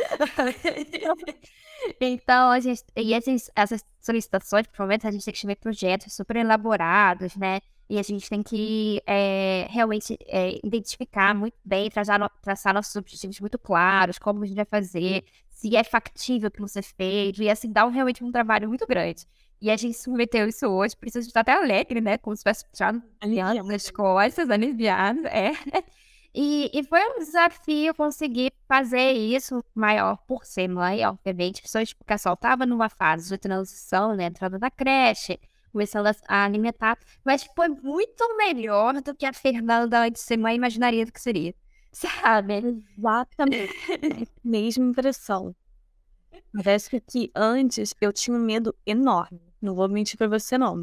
então, 2.00 2.50
a 2.50 2.60
gente, 2.60 2.84
e 2.94 3.12
essas, 3.12 3.50
essas 3.56 3.84
solicitações, 4.00 4.68
provavelmente, 4.68 5.04
a 5.04 5.10
gente 5.10 5.24
tem 5.24 5.32
que 5.32 5.38
escrever 5.38 5.56
projetos 5.56 6.14
super 6.14 6.36
elaborados, 6.36 7.34
né? 7.34 7.60
E 7.90 7.98
a 7.98 8.02
gente 8.02 8.30
tem 8.30 8.40
que 8.40 9.02
é, 9.04 9.66
realmente 9.68 10.16
é, 10.28 10.60
identificar 10.64 11.34
muito 11.34 11.56
bem, 11.64 11.90
traçar, 11.90 12.30
traçar 12.40 12.72
nossos 12.72 12.94
objetivos 12.94 13.40
muito 13.40 13.58
claros, 13.58 14.16
como 14.16 14.44
a 14.44 14.46
gente 14.46 14.54
vai 14.54 14.64
fazer, 14.64 15.24
se 15.48 15.74
é 15.74 15.82
factível 15.82 16.46
aquilo 16.46 16.68
ser 16.68 16.82
feito, 16.84 17.42
e 17.42 17.50
assim, 17.50 17.72
dá 17.72 17.84
um, 17.84 17.90
realmente 17.90 18.22
um 18.22 18.30
trabalho 18.30 18.68
muito 18.68 18.86
grande. 18.86 19.26
E 19.60 19.68
a 19.72 19.76
gente 19.76 19.98
submeteu 19.98 20.46
isso 20.46 20.68
hoje, 20.68 20.96
por 20.96 21.08
isso 21.08 21.18
a 21.18 21.20
gente 21.20 21.32
tá 21.32 21.40
até 21.40 21.52
alegre, 21.52 22.00
né? 22.00 22.16
Como 22.16 22.36
se 22.36 22.44
tivesse 22.44 22.64
já 22.72 22.94
aliviado 23.20 23.64
nas 23.64 23.90
costas, 23.90 24.48
aliviado, 24.48 25.26
é. 25.26 25.52
E, 26.32 26.70
e 26.72 26.84
foi 26.84 27.00
um 27.10 27.18
desafio 27.18 27.92
conseguir 27.92 28.52
fazer 28.68 29.14
isso 29.14 29.64
maior 29.74 30.16
por 30.28 30.44
ser 30.44 30.68
mãe, 30.68 31.04
obviamente, 31.04 31.60
porque 31.98 32.12
a 32.12 32.18
Sol 32.18 32.34
estava 32.34 32.64
numa 32.64 32.88
fase 32.88 33.28
de 33.28 33.36
transição, 33.36 34.14
né? 34.14 34.26
Entrando 34.26 34.56
na 34.60 34.70
creche, 34.70 35.40
começando 35.72 36.06
a 36.28 36.44
alimentar, 36.44 36.98
mas 37.24 37.44
foi 37.54 37.68
muito 37.68 38.36
melhor 38.36 38.94
do 39.00 39.14
que 39.14 39.26
a 39.26 39.32
Fernanda 39.32 40.00
antes 40.02 40.22
de 40.22 40.28
ser 40.28 40.36
mãe 40.36 40.56
imaginaria 40.56 41.06
que 41.06 41.20
seria. 41.20 41.54
Sabe? 41.92 42.84
Exatamente. 42.96 43.74
Mesma 44.44 44.84
impressão. 44.86 45.54
Parece 46.52 47.00
que 47.00 47.30
antes 47.34 47.94
eu 48.00 48.12
tinha 48.12 48.36
um 48.36 48.40
medo 48.40 48.74
enorme. 48.86 49.40
Não 49.60 49.74
vou 49.74 49.88
mentir 49.88 50.16
pra 50.16 50.28
você, 50.28 50.56
não. 50.56 50.82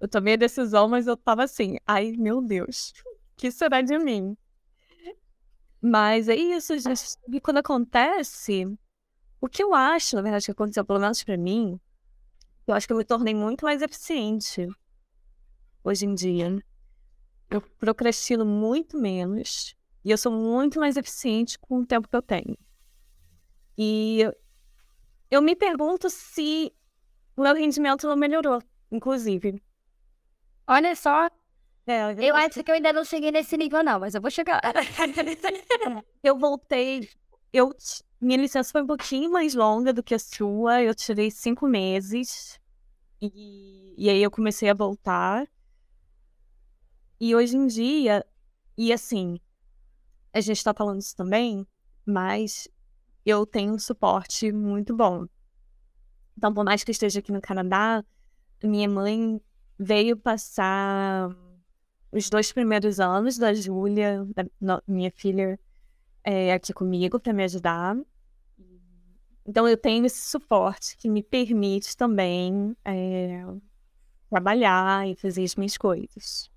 Eu 0.00 0.08
tomei 0.08 0.34
a 0.34 0.36
decisão, 0.36 0.88
mas 0.88 1.06
eu 1.06 1.16
tava 1.16 1.44
assim, 1.44 1.76
ai 1.86 2.12
meu 2.12 2.42
Deus, 2.42 2.92
o 3.04 3.36
que 3.36 3.50
será 3.50 3.80
de 3.80 3.98
mim? 3.98 4.36
Mas 5.80 6.28
é 6.28 6.36
isso, 6.36 6.76
gente. 6.78 7.16
E 7.28 7.40
quando 7.40 7.58
acontece, 7.58 8.66
o 9.40 9.48
que 9.48 9.62
eu 9.62 9.74
acho, 9.74 10.16
na 10.16 10.22
verdade, 10.22 10.44
que 10.44 10.50
aconteceu, 10.50 10.84
pelo 10.84 11.00
menos 11.00 11.22
pra 11.22 11.36
mim, 11.36 11.80
eu 12.66 12.74
acho 12.74 12.86
que 12.86 12.92
eu 12.92 12.96
me 12.96 13.04
tornei 13.04 13.34
muito 13.34 13.64
mais 13.64 13.80
eficiente 13.80 14.68
hoje 15.84 16.04
em 16.04 16.14
dia. 16.14 16.58
Eu 17.48 17.60
procrastino 17.60 18.44
muito 18.44 18.98
menos 18.98 19.76
e 20.04 20.10
eu 20.10 20.18
sou 20.18 20.32
muito 20.32 20.80
mais 20.80 20.96
eficiente 20.96 21.58
com 21.58 21.78
o 21.78 21.86
tempo 21.86 22.08
que 22.08 22.16
eu 22.16 22.22
tenho. 22.22 22.56
E 23.78 24.20
eu 25.30 25.40
me 25.42 25.54
pergunto 25.54 26.10
se 26.10 26.72
o 27.36 27.42
meu 27.42 27.54
rendimento 27.54 28.06
não 28.08 28.16
melhorou, 28.16 28.60
inclusive. 28.90 29.62
Olha 30.66 30.96
só. 30.96 31.28
É, 31.86 32.12
eu, 32.12 32.20
eu 32.20 32.36
acho 32.36 32.64
que 32.64 32.70
eu 32.70 32.74
ainda 32.74 32.92
não 32.92 33.04
cheguei 33.04 33.30
nesse 33.30 33.56
nível, 33.56 33.84
não, 33.84 34.00
mas 34.00 34.14
eu 34.14 34.20
vou 34.20 34.30
chegar. 34.30 34.60
eu 36.22 36.36
voltei. 36.36 37.08
Eu 37.52 37.72
minha 38.20 38.38
licença 38.38 38.72
foi 38.72 38.82
um 38.82 38.86
pouquinho 38.86 39.30
mais 39.30 39.54
longa 39.54 39.92
do 39.92 40.02
que 40.02 40.14
a 40.14 40.18
sua. 40.18 40.82
Eu 40.82 40.94
tirei 40.94 41.30
cinco 41.30 41.66
meses. 41.66 42.60
E, 43.20 43.94
e 43.96 44.10
aí 44.10 44.22
eu 44.22 44.30
comecei 44.30 44.68
a 44.68 44.74
voltar. 44.74 45.46
E 47.20 47.34
hoje 47.34 47.56
em 47.56 47.66
dia, 47.66 48.24
e 48.76 48.92
assim, 48.92 49.40
a 50.32 50.40
gente 50.40 50.62
tá 50.62 50.74
falando 50.74 51.00
isso 51.00 51.16
também, 51.16 51.66
mas 52.04 52.68
eu 53.24 53.46
tenho 53.46 53.74
um 53.74 53.78
suporte 53.78 54.52
muito 54.52 54.94
bom. 54.94 55.26
Então, 56.36 56.52
por 56.52 56.64
mais 56.64 56.84
que 56.84 56.90
eu 56.90 56.92
esteja 56.92 57.20
aqui 57.20 57.32
no 57.32 57.40
Canadá, 57.40 58.04
minha 58.62 58.88
mãe 58.88 59.40
veio 59.78 60.16
passar 60.16 61.34
os 62.12 62.28
dois 62.28 62.52
primeiros 62.52 63.00
anos 63.00 63.38
da 63.38 63.54
Júlia, 63.54 64.26
minha 64.86 65.10
filha, 65.10 65.58
é, 66.26 66.52
aqui 66.52 66.72
comigo 66.72 67.20
para 67.20 67.32
me 67.32 67.44
ajudar. 67.44 67.96
Então, 69.46 69.68
eu 69.68 69.76
tenho 69.76 70.04
esse 70.04 70.28
suporte 70.28 70.96
que 70.96 71.08
me 71.08 71.22
permite 71.22 71.96
também 71.96 72.76
é, 72.84 73.44
trabalhar 74.28 75.08
e 75.08 75.14
fazer 75.14 75.44
as 75.44 75.54
minhas 75.54 75.78
coisas. 75.78 76.50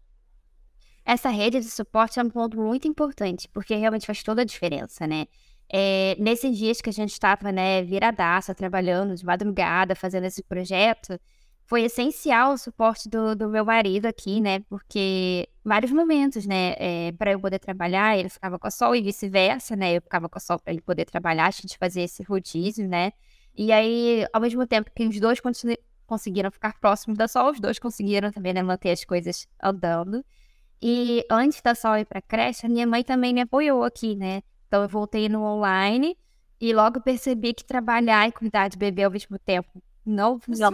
Essa 1.05 1.29
rede 1.29 1.59
de 1.59 1.69
suporte 1.69 2.19
é 2.19 2.23
um 2.23 2.29
ponto 2.31 2.59
muito 2.59 2.88
importante, 2.88 3.47
porque 3.49 3.75
realmente 3.75 4.07
faz 4.07 4.23
toda 4.23 4.41
a 4.41 4.45
diferença, 4.45 5.05
né? 5.05 5.27
É, 5.71 6.15
nesses 6.17 6.57
dias 6.57 6.81
que 6.81 6.89
a 6.89 6.93
gente 6.93 7.11
estava, 7.11 7.51
né, 7.51 7.83
viradaça, 7.83 8.55
trabalhando 8.55 9.15
de 9.15 9.23
madrugada, 9.23 9.95
fazendo 9.95 10.25
esse 10.25 10.41
projeto, 10.41 11.19
foi 11.69 11.83
essencial 11.83 12.53
o 12.53 12.57
suporte 12.57 13.07
do, 13.07 13.35
do 13.35 13.47
meu 13.47 13.63
marido 13.63 14.07
aqui, 14.07 14.41
né? 14.41 14.59
Porque 14.61 15.47
vários 15.63 15.91
momentos, 15.91 16.47
né? 16.47 16.73
É, 16.79 17.11
para 17.11 17.31
eu 17.31 17.39
poder 17.39 17.59
trabalhar, 17.59 18.17
ele 18.17 18.27
ficava 18.27 18.57
com 18.57 18.67
a 18.67 18.71
Sol 18.71 18.95
e 18.95 19.01
vice-versa, 19.03 19.75
né? 19.75 19.95
Eu 19.97 20.01
ficava 20.01 20.27
com 20.27 20.38
a 20.39 20.41
Sol 20.41 20.57
para 20.57 20.73
ele 20.73 20.81
poder 20.81 21.05
trabalhar, 21.05 21.45
a 21.45 21.51
gente 21.51 21.77
fazia 21.77 22.03
esse 22.03 22.23
rodízio, 22.23 22.88
né? 22.88 23.13
E 23.55 23.71
aí, 23.71 24.25
ao 24.33 24.41
mesmo 24.41 24.65
tempo 24.65 24.89
que 24.95 25.05
os 25.05 25.19
dois 25.19 25.39
conseguiram 26.07 26.49
ficar 26.49 26.79
próximos 26.79 27.19
da 27.19 27.27
Sol, 27.27 27.51
os 27.51 27.59
dois 27.59 27.77
conseguiram 27.77 28.31
também 28.31 28.51
né, 28.51 28.63
manter 28.63 28.89
as 28.89 29.05
coisas 29.05 29.47
andando. 29.61 30.25
E 30.81 31.23
antes 31.29 31.61
da 31.61 31.75
Sol 31.75 31.97
ir 31.97 32.05
para 32.05 32.19
creche, 32.19 32.65
a 32.65 32.69
minha 32.69 32.88
mãe 32.88 33.03
também 33.03 33.31
me 33.31 33.41
apoiou 33.41 33.83
aqui, 33.83 34.15
né? 34.15 34.41
Então 34.67 34.81
eu 34.81 34.89
voltei 34.89 35.29
no 35.29 35.43
online 35.43 36.17
e 36.59 36.73
logo 36.73 36.99
percebi 36.99 37.53
que 37.53 37.63
trabalhar 37.63 38.27
e 38.27 38.31
cuidar 38.31 38.69
de 38.69 38.77
bebê 38.77 39.03
ao 39.03 39.11
mesmo 39.11 39.38
tempo 39.38 39.83
não 40.09 40.39
funcionou. 40.39 40.71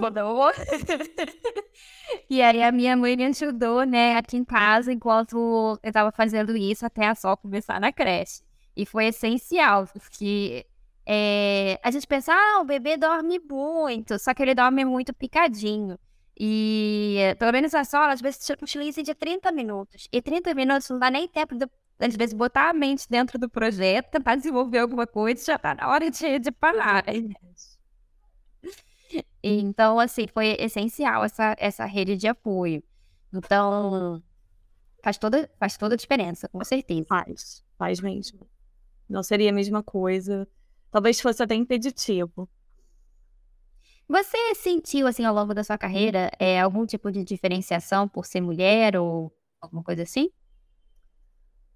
e 2.29 2.41
aí 2.41 2.63
a 2.63 2.71
minha 2.71 2.95
mãe 2.95 3.15
me 3.15 3.25
ajudou, 3.25 3.83
né, 3.83 4.15
aqui 4.17 4.37
em 4.37 4.43
casa, 4.43 4.91
enquanto 4.91 5.79
eu 5.83 5.89
estava 5.89 6.11
fazendo 6.11 6.55
isso 6.55 6.85
até 6.85 7.07
a 7.07 7.15
Sol 7.15 7.37
começar 7.37 7.79
na 7.79 7.91
creche. 7.91 8.41
E 8.75 8.85
foi 8.85 9.07
essencial, 9.07 9.87
porque 9.87 10.65
é, 11.05 11.79
a 11.83 11.91
gente 11.91 12.07
pensa, 12.07 12.33
ah, 12.33 12.61
o 12.61 12.65
bebê 12.65 12.97
dorme 12.97 13.39
muito, 13.39 14.17
só 14.19 14.33
que 14.33 14.41
ele 14.41 14.55
dorme 14.55 14.83
muito 14.83 15.13
picadinho. 15.13 15.97
E 16.37 17.35
pelo 17.39 17.51
menos 17.51 17.73
a 17.73 17.83
Sol, 17.83 18.01
às 18.01 18.21
vezes, 18.21 18.49
utiliza 18.61 19.01
de 19.01 19.13
30 19.13 19.51
minutos. 19.51 20.07
E 20.11 20.21
30 20.21 20.53
minutos 20.53 20.89
não 20.89 20.99
dá 20.99 21.09
nem 21.09 21.27
tempo 21.27 21.55
de, 21.55 21.65
às 21.99 22.15
vezes, 22.15 22.33
botar 22.33 22.69
a 22.69 22.73
mente 22.73 23.07
dentro 23.09 23.39
do 23.39 23.49
projeto, 23.49 24.11
tentar 24.11 24.35
desenvolver 24.35 24.79
alguma 24.79 25.07
coisa, 25.07 25.45
já 25.45 25.57
tá 25.57 25.73
na 25.75 25.87
hora 25.87 26.09
de, 26.11 26.39
de 26.39 26.51
parar. 26.51 27.05
Né? 29.45 29.51
Então, 29.61 29.99
assim, 29.99 30.25
foi 30.27 30.57
essencial 30.59 31.23
essa, 31.23 31.55
essa 31.59 31.85
rede 31.85 32.17
de 32.17 32.27
apoio. 32.27 32.83
Então, 33.31 34.21
faz 35.03 35.17
toda, 35.17 35.49
faz 35.59 35.77
toda 35.77 35.93
a 35.93 35.97
diferença, 35.97 36.49
com 36.49 36.63
certeza. 36.63 37.05
Faz, 37.07 37.63
faz 37.77 37.99
mesmo. 37.99 38.47
Não 39.07 39.21
seria 39.21 39.51
a 39.51 39.53
mesma 39.53 39.83
coisa. 39.83 40.47
Talvez 40.89 41.21
fosse 41.21 41.43
até 41.43 41.53
impeditivo. 41.53 42.49
Você 44.07 44.55
sentiu, 44.55 45.07
assim, 45.07 45.25
ao 45.25 45.33
longo 45.33 45.53
da 45.53 45.63
sua 45.63 45.77
carreira, 45.77 46.31
é, 46.39 46.59
algum 46.59 46.85
tipo 46.85 47.11
de 47.11 47.23
diferenciação 47.23 48.07
por 48.07 48.25
ser 48.25 48.41
mulher 48.41 48.95
ou 48.95 49.35
alguma 49.59 49.83
coisa 49.83 50.03
assim? 50.03 50.29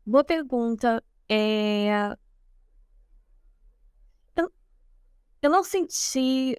Boa 0.05 0.23
pergunta. 0.23 1.03
É... 1.27 2.15
Eu, 4.35 4.51
eu 5.41 5.49
não 5.49 5.63
senti 5.63 6.55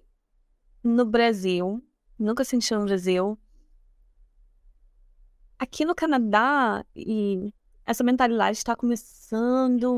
no 0.83 1.05
Brasil, 1.05 1.83
nunca 2.17 2.43
senti 2.43 2.73
no 2.73 2.85
Brasil. 2.85 3.37
Aqui 5.57 5.85
no 5.85 5.93
Canadá, 5.93 6.83
e 6.95 7.53
essa 7.85 8.03
mentalidade 8.03 8.57
está 8.57 8.75
começando 8.75 9.97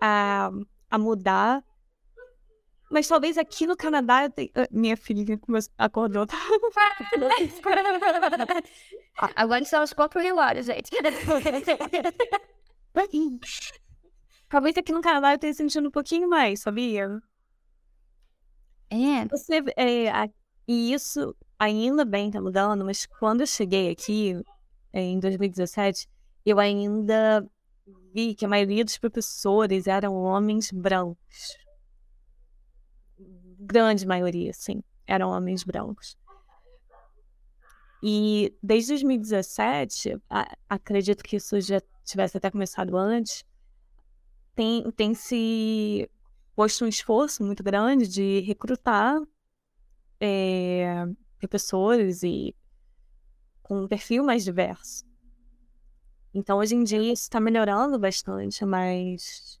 a, 0.00 0.50
a 0.90 0.98
mudar. 0.98 1.64
Mas 2.90 3.06
talvez 3.06 3.38
aqui 3.38 3.68
no 3.68 3.76
Canadá 3.76 4.28
tenha... 4.28 4.50
Minha 4.70 4.96
filha 4.96 5.38
acordou. 5.78 6.26
Agora 9.36 9.64
são 9.64 9.84
os 9.84 9.92
quatro 9.92 10.20
relógios, 10.20 10.66
gente. 10.66 10.90
talvez 14.48 14.76
aqui 14.76 14.90
no 14.92 15.00
Canadá 15.00 15.34
eu 15.34 15.38
tenha 15.38 15.54
sentido 15.54 15.86
um 15.86 15.92
pouquinho 15.92 16.28
mais, 16.28 16.60
sabia? 16.60 17.22
É. 18.90 19.24
Você, 19.26 19.62
é, 19.76 20.10
a, 20.10 20.28
e 20.66 20.92
isso 20.92 21.34
ainda 21.58 22.04
bem 22.04 22.30
tá 22.30 22.40
mudando, 22.40 22.84
mas 22.84 23.06
quando 23.06 23.42
eu 23.42 23.46
cheguei 23.46 23.90
aqui, 23.90 24.34
é, 24.92 25.00
em 25.00 25.20
2017, 25.20 26.08
eu 26.44 26.58
ainda 26.58 27.48
vi 28.12 28.34
que 28.34 28.44
a 28.44 28.48
maioria 28.48 28.84
dos 28.84 28.98
professores 28.98 29.86
eram 29.86 30.14
homens 30.14 30.70
brancos. 30.72 31.56
Grande 33.58 34.06
maioria, 34.06 34.52
sim, 34.52 34.82
eram 35.06 35.30
homens 35.30 35.62
brancos. 35.62 36.16
E 38.02 38.54
desde 38.62 38.92
2017, 38.92 40.16
a, 40.28 40.56
acredito 40.68 41.22
que 41.22 41.36
isso 41.36 41.60
já 41.60 41.80
tivesse 42.04 42.36
até 42.36 42.50
começado 42.50 42.96
antes, 42.96 43.44
tem, 44.54 44.90
tem 44.92 45.14
se 45.14 46.10
posto 46.60 46.84
um 46.84 46.88
esforço 46.88 47.42
muito 47.42 47.62
grande 47.62 48.06
de 48.06 48.40
recrutar 48.40 49.18
é, 50.20 51.06
professores 51.38 52.22
e 52.22 52.54
com 53.62 53.84
um 53.84 53.88
perfil 53.88 54.22
mais 54.22 54.44
diverso. 54.44 55.06
Então, 56.34 56.58
hoje 56.58 56.74
em 56.74 56.84
dia, 56.84 57.00
isso 57.00 57.22
está 57.22 57.40
melhorando 57.40 57.98
bastante, 57.98 58.62
mas, 58.66 59.58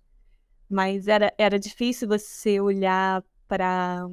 mas 0.68 1.08
era, 1.08 1.32
era 1.38 1.58
difícil 1.58 2.06
você 2.06 2.60
olhar 2.60 3.24
para 3.48 4.06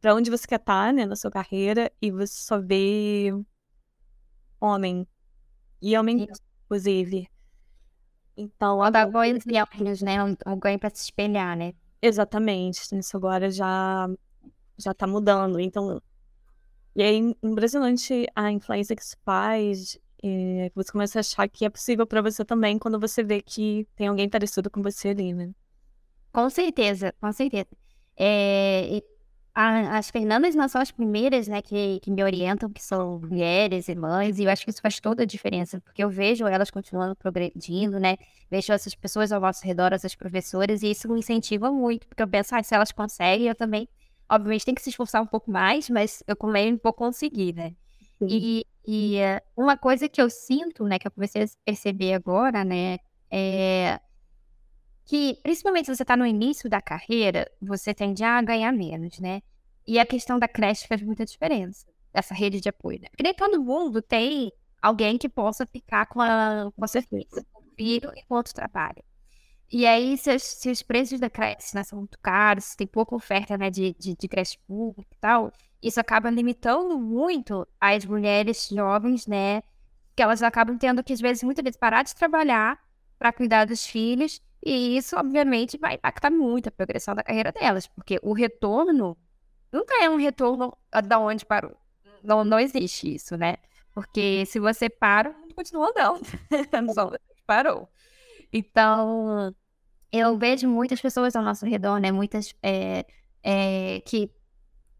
para 0.00 0.12
onde 0.12 0.32
você 0.32 0.48
quer 0.48 0.58
estar 0.58 0.86
tá, 0.86 0.92
né, 0.92 1.06
na 1.06 1.14
sua 1.14 1.30
carreira 1.30 1.92
e 2.02 2.10
você 2.10 2.42
só 2.42 2.60
vê 2.60 3.30
homem. 4.58 5.06
E 5.80 5.96
homem, 5.96 6.26
inclusive. 6.64 7.28
Então, 8.36 8.82
agora, 8.82 9.28
né? 10.02 10.16
Alguém 10.44 10.76
para 10.76 10.90
se 10.90 11.04
espelhar, 11.04 11.56
né? 11.56 11.72
Exatamente, 12.02 12.80
isso 12.98 13.16
agora 13.16 13.50
já 13.50 14.08
já 14.78 14.94
tá 14.94 15.06
mudando. 15.06 15.60
Então, 15.60 16.02
e 16.96 17.02
aí 17.02 17.36
impressionante 17.42 18.26
a 18.34 18.50
influência 18.52 18.96
que 18.96 19.02
isso 19.02 19.16
faz. 19.24 19.98
É, 20.22 20.70
você 20.74 20.92
começa 20.92 21.18
a 21.18 21.20
achar 21.20 21.48
que 21.48 21.64
é 21.64 21.70
possível 21.70 22.06
para 22.06 22.22
você 22.22 22.44
também 22.44 22.78
quando 22.78 23.00
você 23.00 23.22
vê 23.24 23.42
que 23.42 23.86
tem 23.96 24.08
alguém 24.08 24.28
parecido 24.28 24.70
com 24.70 24.82
você 24.82 25.10
ali, 25.10 25.32
né? 25.34 25.52
Com 26.32 26.50
certeza, 26.50 27.14
com 27.20 27.32
certeza. 27.32 27.68
É, 28.18 29.02
a, 29.60 29.98
as 29.98 30.10
Fernandas 30.10 30.54
não 30.54 30.68
são 30.68 30.80
as 30.80 30.90
primeiras, 30.90 31.46
né, 31.46 31.60
que, 31.60 32.00
que 32.00 32.10
me 32.10 32.22
orientam, 32.22 32.70
que 32.70 32.82
são 32.82 33.20
mulheres 33.20 33.88
e 33.88 33.94
mães, 33.94 34.38
e 34.38 34.44
eu 34.44 34.50
acho 34.50 34.64
que 34.64 34.70
isso 34.70 34.80
faz 34.80 34.98
toda 35.00 35.22
a 35.22 35.26
diferença, 35.26 35.80
porque 35.80 36.02
eu 36.02 36.08
vejo 36.08 36.46
elas 36.46 36.70
continuando 36.70 37.14
progredindo, 37.14 37.98
né, 37.98 38.16
vejo 38.50 38.72
essas 38.72 38.94
pessoas 38.94 39.32
ao 39.32 39.40
nosso 39.40 39.64
redor, 39.64 39.92
essas 39.92 40.14
professoras, 40.14 40.82
e 40.82 40.90
isso 40.90 41.08
me 41.12 41.18
incentiva 41.18 41.70
muito, 41.70 42.06
porque 42.08 42.22
eu 42.22 42.28
penso, 42.28 42.54
ah, 42.54 42.62
se 42.62 42.74
elas 42.74 42.92
conseguem, 42.92 43.48
eu 43.48 43.54
também, 43.54 43.88
obviamente, 44.30 44.64
tenho 44.64 44.74
que 44.74 44.82
se 44.82 44.90
esforçar 44.90 45.22
um 45.22 45.26
pouco 45.26 45.50
mais, 45.50 45.90
mas 45.90 46.22
eu 46.26 46.36
também 46.36 46.78
vou 46.82 46.92
conseguir, 46.92 47.54
né. 47.54 47.74
E, 48.22 48.66
e 48.86 49.16
uh, 49.16 49.62
uma 49.62 49.78
coisa 49.78 50.08
que 50.08 50.20
eu 50.20 50.28
sinto, 50.28 50.84
né, 50.84 50.98
que 50.98 51.06
eu 51.06 51.10
comecei 51.10 51.42
a 51.42 51.46
perceber 51.64 52.14
agora, 52.14 52.64
né, 52.64 52.98
é 53.30 54.00
que, 55.10 55.40
principalmente 55.42 55.86
se 55.86 55.96
você 55.96 56.04
está 56.04 56.16
no 56.16 56.24
início 56.24 56.70
da 56.70 56.80
carreira, 56.80 57.50
você 57.60 57.92
tende 57.92 58.22
a 58.22 58.40
ganhar 58.42 58.70
menos, 58.70 59.18
né? 59.18 59.42
E 59.90 59.98
a 59.98 60.06
questão 60.06 60.38
da 60.38 60.46
creche 60.46 60.86
faz 60.86 61.02
muita 61.02 61.26
diferença, 61.26 61.84
essa 62.14 62.32
rede 62.32 62.60
de 62.60 62.68
apoio, 62.68 63.00
né? 63.00 63.08
Porque 63.10 63.24
nem 63.24 63.34
todo 63.34 63.60
mundo 63.60 64.00
tem 64.00 64.52
alguém 64.80 65.18
que 65.18 65.28
possa 65.28 65.66
ficar 65.66 66.06
com 66.06 66.20
a, 66.20 66.70
com 66.76 66.84
a 66.84 66.86
certeza, 66.86 67.44
com 67.52 67.60
o 67.60 67.74
filho 67.76 68.12
enquanto 68.16 68.54
trabalha. 68.54 69.02
E 69.68 69.84
aí, 69.88 70.16
se 70.16 70.32
os, 70.32 70.44
se 70.44 70.70
os 70.70 70.80
preços 70.80 71.18
da 71.18 71.28
creche 71.28 71.74
né, 71.74 71.82
são 71.82 71.98
muito 71.98 72.16
caros, 72.20 72.66
se 72.66 72.76
tem 72.76 72.86
pouca 72.86 73.16
oferta 73.16 73.58
né, 73.58 73.68
de, 73.68 73.92
de, 73.98 74.14
de 74.14 74.28
creche 74.28 74.58
pública 74.64 75.10
e 75.12 75.18
tal, 75.20 75.52
isso 75.82 75.98
acaba 75.98 76.30
limitando 76.30 76.96
muito 76.96 77.66
as 77.80 78.04
mulheres 78.04 78.68
jovens, 78.68 79.26
né? 79.26 79.60
Que 80.14 80.22
elas 80.22 80.40
acabam 80.40 80.78
tendo 80.78 81.02
que, 81.02 81.12
às 81.14 81.20
vezes, 81.20 81.42
muitas 81.42 81.64
vezes 81.64 81.76
parar 81.76 82.04
de 82.04 82.14
trabalhar 82.14 82.78
para 83.18 83.32
cuidar 83.32 83.64
dos 83.64 83.84
filhos 83.84 84.40
E 84.64 84.96
isso, 84.96 85.16
obviamente, 85.16 85.76
vai 85.78 85.94
impactar 85.96 86.30
muito 86.30 86.68
a 86.68 86.72
progressão 86.72 87.12
da 87.12 87.24
carreira 87.24 87.50
delas, 87.50 87.88
porque 87.88 88.20
o 88.22 88.32
retorno 88.32 89.16
nunca 89.72 90.02
é 90.02 90.10
um 90.10 90.16
retorno 90.16 90.76
da 91.06 91.18
onde 91.18 91.44
parou. 91.44 91.76
Não, 92.22 92.44
não 92.44 92.58
existe 92.58 93.14
isso, 93.14 93.36
né? 93.36 93.56
Porque 93.92 94.44
se 94.46 94.58
você 94.58 94.88
para, 94.88 95.34
continua 95.54 95.90
andando. 95.90 96.26
Parou. 97.46 97.88
Então, 98.52 99.54
eu 100.12 100.36
vejo 100.38 100.68
muitas 100.68 101.00
pessoas 101.00 101.34
ao 101.34 101.42
nosso 101.42 101.66
redor, 101.66 101.98
né? 101.98 102.12
Muitas 102.12 102.54
é, 102.62 103.04
é, 103.42 104.00
que 104.00 104.30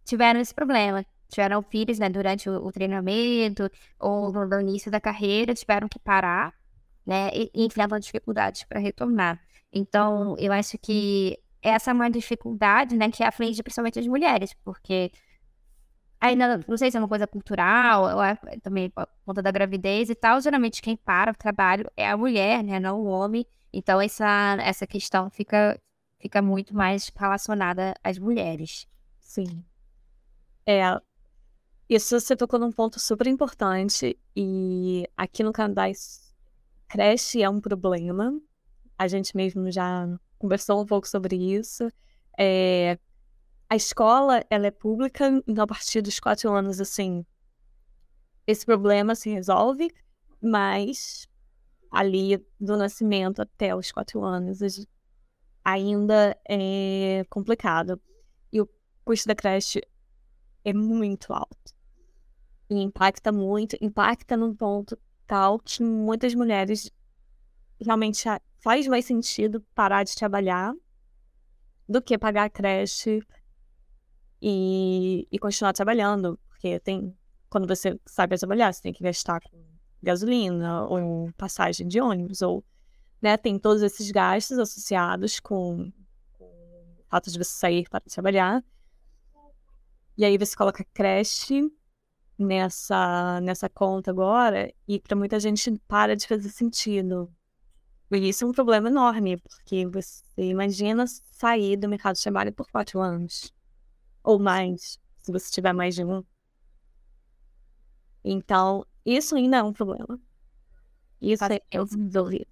tiveram 0.04 0.40
esse 0.40 0.54
problema. 0.54 1.04
Tiveram 1.28 1.62
filhos, 1.62 1.98
né? 1.98 2.08
Durante 2.08 2.48
o, 2.48 2.66
o 2.66 2.72
treinamento 2.72 3.70
ou 3.98 4.32
no, 4.32 4.46
no, 4.46 4.60
início 4.60 4.90
da 4.90 5.00
carreira, 5.00 5.54
tiveram 5.54 5.88
que 5.88 5.98
parar, 5.98 6.52
né? 7.06 7.30
E, 7.32 7.50
e 7.54 7.64
enfrentavam 7.64 7.98
dificuldades 7.98 8.64
para 8.64 8.80
retornar. 8.80 9.40
Então, 9.72 10.36
eu 10.38 10.52
acho 10.52 10.76
que 10.78 11.38
essa 11.62 11.90
é 11.90 11.94
uma 11.94 12.10
dificuldade, 12.10 12.96
né? 12.96 13.10
Que 13.10 13.22
aflige 13.22 13.62
principalmente 13.62 13.98
as 13.98 14.06
mulheres, 14.06 14.54
porque 14.64 15.12
ainda 16.20 16.60
não 16.68 16.76
sei 16.76 16.90
se 16.90 16.96
é 16.96 17.00
uma 17.00 17.08
coisa 17.08 17.26
cultural, 17.26 18.16
ou 18.16 18.22
é 18.22 18.36
também 18.62 18.90
por 18.90 19.08
conta 19.24 19.42
da 19.42 19.50
gravidez 19.50 20.10
e 20.10 20.14
tal. 20.14 20.40
Geralmente 20.40 20.82
quem 20.82 20.96
para 20.96 21.32
o 21.32 21.34
trabalho 21.34 21.90
é 21.96 22.08
a 22.08 22.16
mulher, 22.16 22.62
né? 22.62 22.78
Não 22.78 23.00
o 23.00 23.06
homem. 23.06 23.46
Então 23.72 24.00
essa, 24.00 24.56
essa 24.60 24.86
questão 24.86 25.30
fica, 25.30 25.80
fica 26.18 26.42
muito 26.42 26.74
mais 26.74 27.10
relacionada 27.14 27.94
às 28.02 28.18
mulheres. 28.18 28.86
Sim. 29.18 29.64
É, 30.66 31.00
isso 31.88 32.18
você 32.20 32.36
tocou 32.36 32.58
num 32.58 32.70
ponto 32.70 33.00
super 33.00 33.26
importante 33.26 34.18
e 34.36 35.04
aqui 35.16 35.42
no 35.42 35.52
Canadá 35.52 35.84
creche 36.88 37.42
é 37.42 37.48
um 37.48 37.60
problema. 37.60 38.32
A 38.98 39.08
gente 39.08 39.34
mesmo 39.36 39.70
já 39.70 40.06
conversou 40.40 40.80
um 40.80 40.86
pouco 40.86 41.06
sobre 41.06 41.36
isso. 41.36 41.88
É, 42.36 42.98
a 43.68 43.76
escola, 43.76 44.42
ela 44.50 44.66
é 44.66 44.70
pública, 44.70 45.28
então 45.46 45.62
a 45.62 45.66
partir 45.66 46.00
dos 46.00 46.18
quatro 46.18 46.50
anos, 46.52 46.80
assim, 46.80 47.24
esse 48.46 48.64
problema 48.64 49.14
se 49.14 49.30
resolve, 49.30 49.94
mas 50.42 51.28
ali 51.92 52.44
do 52.58 52.76
nascimento 52.76 53.42
até 53.42 53.76
os 53.76 53.92
quatro 53.92 54.24
anos 54.24 54.60
ainda 55.62 56.36
é 56.48 57.24
complicado. 57.28 58.00
E 58.50 58.60
o 58.60 58.68
custo 59.04 59.28
da 59.28 59.34
creche 59.34 59.82
é 60.64 60.72
muito 60.72 61.32
alto. 61.32 61.74
E 62.70 62.80
impacta 62.80 63.30
muito, 63.30 63.76
impacta 63.80 64.36
num 64.36 64.54
ponto 64.54 64.98
tal 65.26 65.58
que 65.58 65.82
muitas 65.82 66.34
mulheres 66.34 66.90
realmente 67.78 68.26
faz 68.60 68.86
mais 68.86 69.04
sentido 69.04 69.60
parar 69.74 70.04
de 70.04 70.14
trabalhar 70.14 70.74
do 71.88 72.00
que 72.00 72.16
pagar 72.16 72.44
a 72.44 72.50
creche 72.50 73.20
e, 74.40 75.26
e 75.30 75.38
continuar 75.38 75.72
trabalhando, 75.72 76.38
porque 76.48 76.78
tem 76.80 77.16
quando 77.48 77.66
você 77.66 77.98
sabe 78.06 78.38
trabalhar, 78.38 78.72
você 78.72 78.80
tem 78.80 78.92
que 78.92 79.02
gastar 79.02 79.40
com 79.40 79.60
gasolina 80.00 80.86
ou 80.86 81.32
passagem 81.36 81.88
de 81.88 82.00
ônibus 82.00 82.42
ou 82.42 82.64
né, 83.20 83.36
tem 83.36 83.58
todos 83.58 83.82
esses 83.82 84.10
gastos 84.10 84.58
associados 84.58 85.40
com, 85.40 85.92
com 86.38 86.44
o 86.44 87.04
fato 87.08 87.30
de 87.30 87.36
você 87.36 87.50
sair 87.50 87.88
para 87.90 88.00
trabalhar. 88.00 88.64
E 90.16 90.24
aí 90.24 90.38
você 90.38 90.54
coloca 90.54 90.84
creche 90.94 91.68
nessa 92.38 93.40
nessa 93.42 93.68
conta 93.68 94.10
agora 94.10 94.72
e 94.88 94.98
para 95.00 95.16
muita 95.16 95.38
gente 95.40 95.76
para 95.86 96.16
de 96.16 96.26
fazer 96.26 96.48
sentido. 96.48 97.30
E 98.12 98.28
isso 98.28 98.44
é 98.44 98.48
um 98.48 98.52
problema 98.52 98.88
enorme, 98.88 99.36
porque 99.36 99.86
você 99.86 100.22
imagina 100.36 101.06
sair 101.06 101.76
do 101.76 101.88
mercado 101.88 102.16
de 102.16 102.22
trabalho 102.22 102.52
por 102.52 102.68
quatro 102.70 103.00
anos 103.00 103.52
ou 104.22 104.38
mais, 104.38 104.98
se 105.18 105.32
você 105.32 105.50
tiver 105.50 105.72
mais 105.72 105.94
de 105.94 106.04
um. 106.04 106.24
Então, 108.24 108.84
isso 109.04 109.34
ainda 109.34 109.58
é 109.58 109.62
um 109.62 109.72
problema. 109.72 110.20
Isso 111.20 111.44
é, 111.44 111.60
é 111.70 111.84
desenvolvido. 111.84 112.46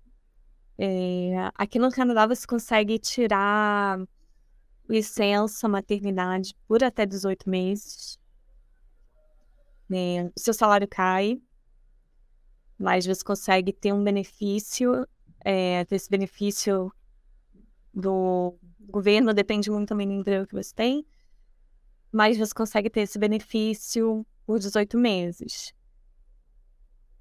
É, 0.79 1.51
aqui 1.55 1.79
no 1.79 1.91
Canadá 1.91 2.27
você 2.27 2.47
consegue 2.47 2.99
tirar 2.99 3.99
licença 4.89 5.69
maternidade 5.69 6.55
por 6.67 6.85
até 6.85 7.05
18 7.05 7.51
meses. 7.51 8.19
É, 9.91 10.31
seu 10.37 10.55
salário 10.55 10.87
cai, 10.87 11.41
mas 12.79 13.07
você 13.07 13.25
consegue 13.25 13.73
ter 13.73 13.93
um 13.93 14.05
benefício. 14.05 15.07
É, 15.45 15.85
ter 15.85 15.97
esse 15.97 16.11
benefício 16.11 16.93
do 17.95 18.57
governo 18.81 19.33
depende 19.33 19.71
muito 19.71 19.89
também 19.89 20.07
do 20.07 20.15
emprego 20.15 20.47
que 20.47 20.55
você 20.55 20.75
tem 20.75 21.07
mas 22.11 22.39
você 22.39 22.55
consegue 22.55 22.91
ter 22.91 23.01
esse 23.01 23.19
benefício 23.19 24.27
por 24.47 24.59
18 24.59 24.97
meses. 24.99 25.73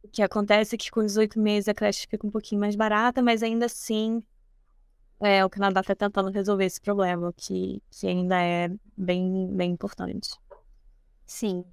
O 0.03 0.07
que 0.07 0.21
acontece 0.21 0.75
é 0.75 0.77
que 0.77 0.89
com 0.89 1.05
18 1.05 1.39
meses 1.39 1.67
a 1.67 1.73
creche 1.73 2.07
fica 2.09 2.25
um 2.25 2.31
pouquinho 2.31 2.61
mais 2.61 2.75
barata, 2.75 3.21
mas 3.21 3.43
ainda 3.43 3.65
assim 3.65 4.23
é, 5.19 5.43
o 5.43 5.49
Canadá 5.49 5.81
está 5.81 5.95
tentando 5.95 6.31
resolver 6.31 6.65
esse 6.65 6.79
problema, 6.79 7.33
que, 7.33 7.81
que 7.89 8.07
ainda 8.07 8.41
é 8.41 8.69
bem, 8.95 9.49
bem 9.53 9.71
importante. 9.71 10.29
Sim. 11.25 11.65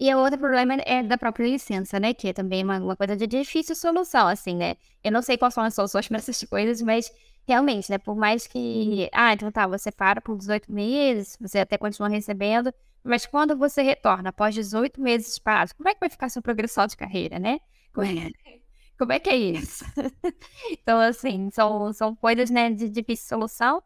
E 0.00 0.14
o 0.14 0.18
outro 0.18 0.38
problema 0.38 0.76
é 0.86 1.02
da 1.02 1.18
própria 1.18 1.46
licença, 1.46 2.00
né? 2.00 2.14
Que 2.14 2.28
é 2.28 2.32
também 2.32 2.64
uma, 2.64 2.78
uma 2.78 2.96
coisa 2.96 3.14
de 3.14 3.26
difícil 3.26 3.76
solução, 3.76 4.26
assim, 4.26 4.56
né? 4.56 4.76
Eu 5.04 5.12
não 5.12 5.20
sei 5.20 5.36
quais 5.36 5.52
são 5.52 5.62
as 5.62 5.74
soluções 5.74 6.08
para 6.08 6.16
essas 6.16 6.42
coisas, 6.44 6.80
mas 6.80 7.12
realmente, 7.46 7.90
né? 7.90 7.98
Por 7.98 8.16
mais 8.16 8.46
que. 8.46 9.10
Ah, 9.12 9.34
então 9.34 9.52
tá, 9.52 9.66
você 9.66 9.92
para 9.92 10.22
por 10.22 10.38
18 10.38 10.72
meses, 10.72 11.36
você 11.38 11.58
até 11.58 11.76
continua 11.76 12.08
recebendo, 12.08 12.72
mas 13.04 13.26
quando 13.26 13.54
você 13.54 13.82
retorna 13.82 14.30
após 14.30 14.54
18 14.54 14.98
meses 14.98 15.38
parados, 15.38 15.74
como 15.74 15.90
é 15.90 15.92
que 15.94 16.00
vai 16.00 16.08
ficar 16.08 16.30
sua 16.30 16.40
progressão 16.40 16.86
de 16.86 16.96
carreira, 16.96 17.38
né? 17.38 17.60
Como 17.92 18.06
é, 18.06 18.30
como 18.98 19.12
é 19.12 19.18
que 19.18 19.28
é 19.28 19.36
isso? 19.36 19.84
então, 20.72 20.98
assim, 20.98 21.50
são, 21.50 21.92
são 21.92 22.16
coisas 22.16 22.48
né, 22.48 22.70
de 22.70 22.88
difícil 22.88 23.28
solução. 23.28 23.82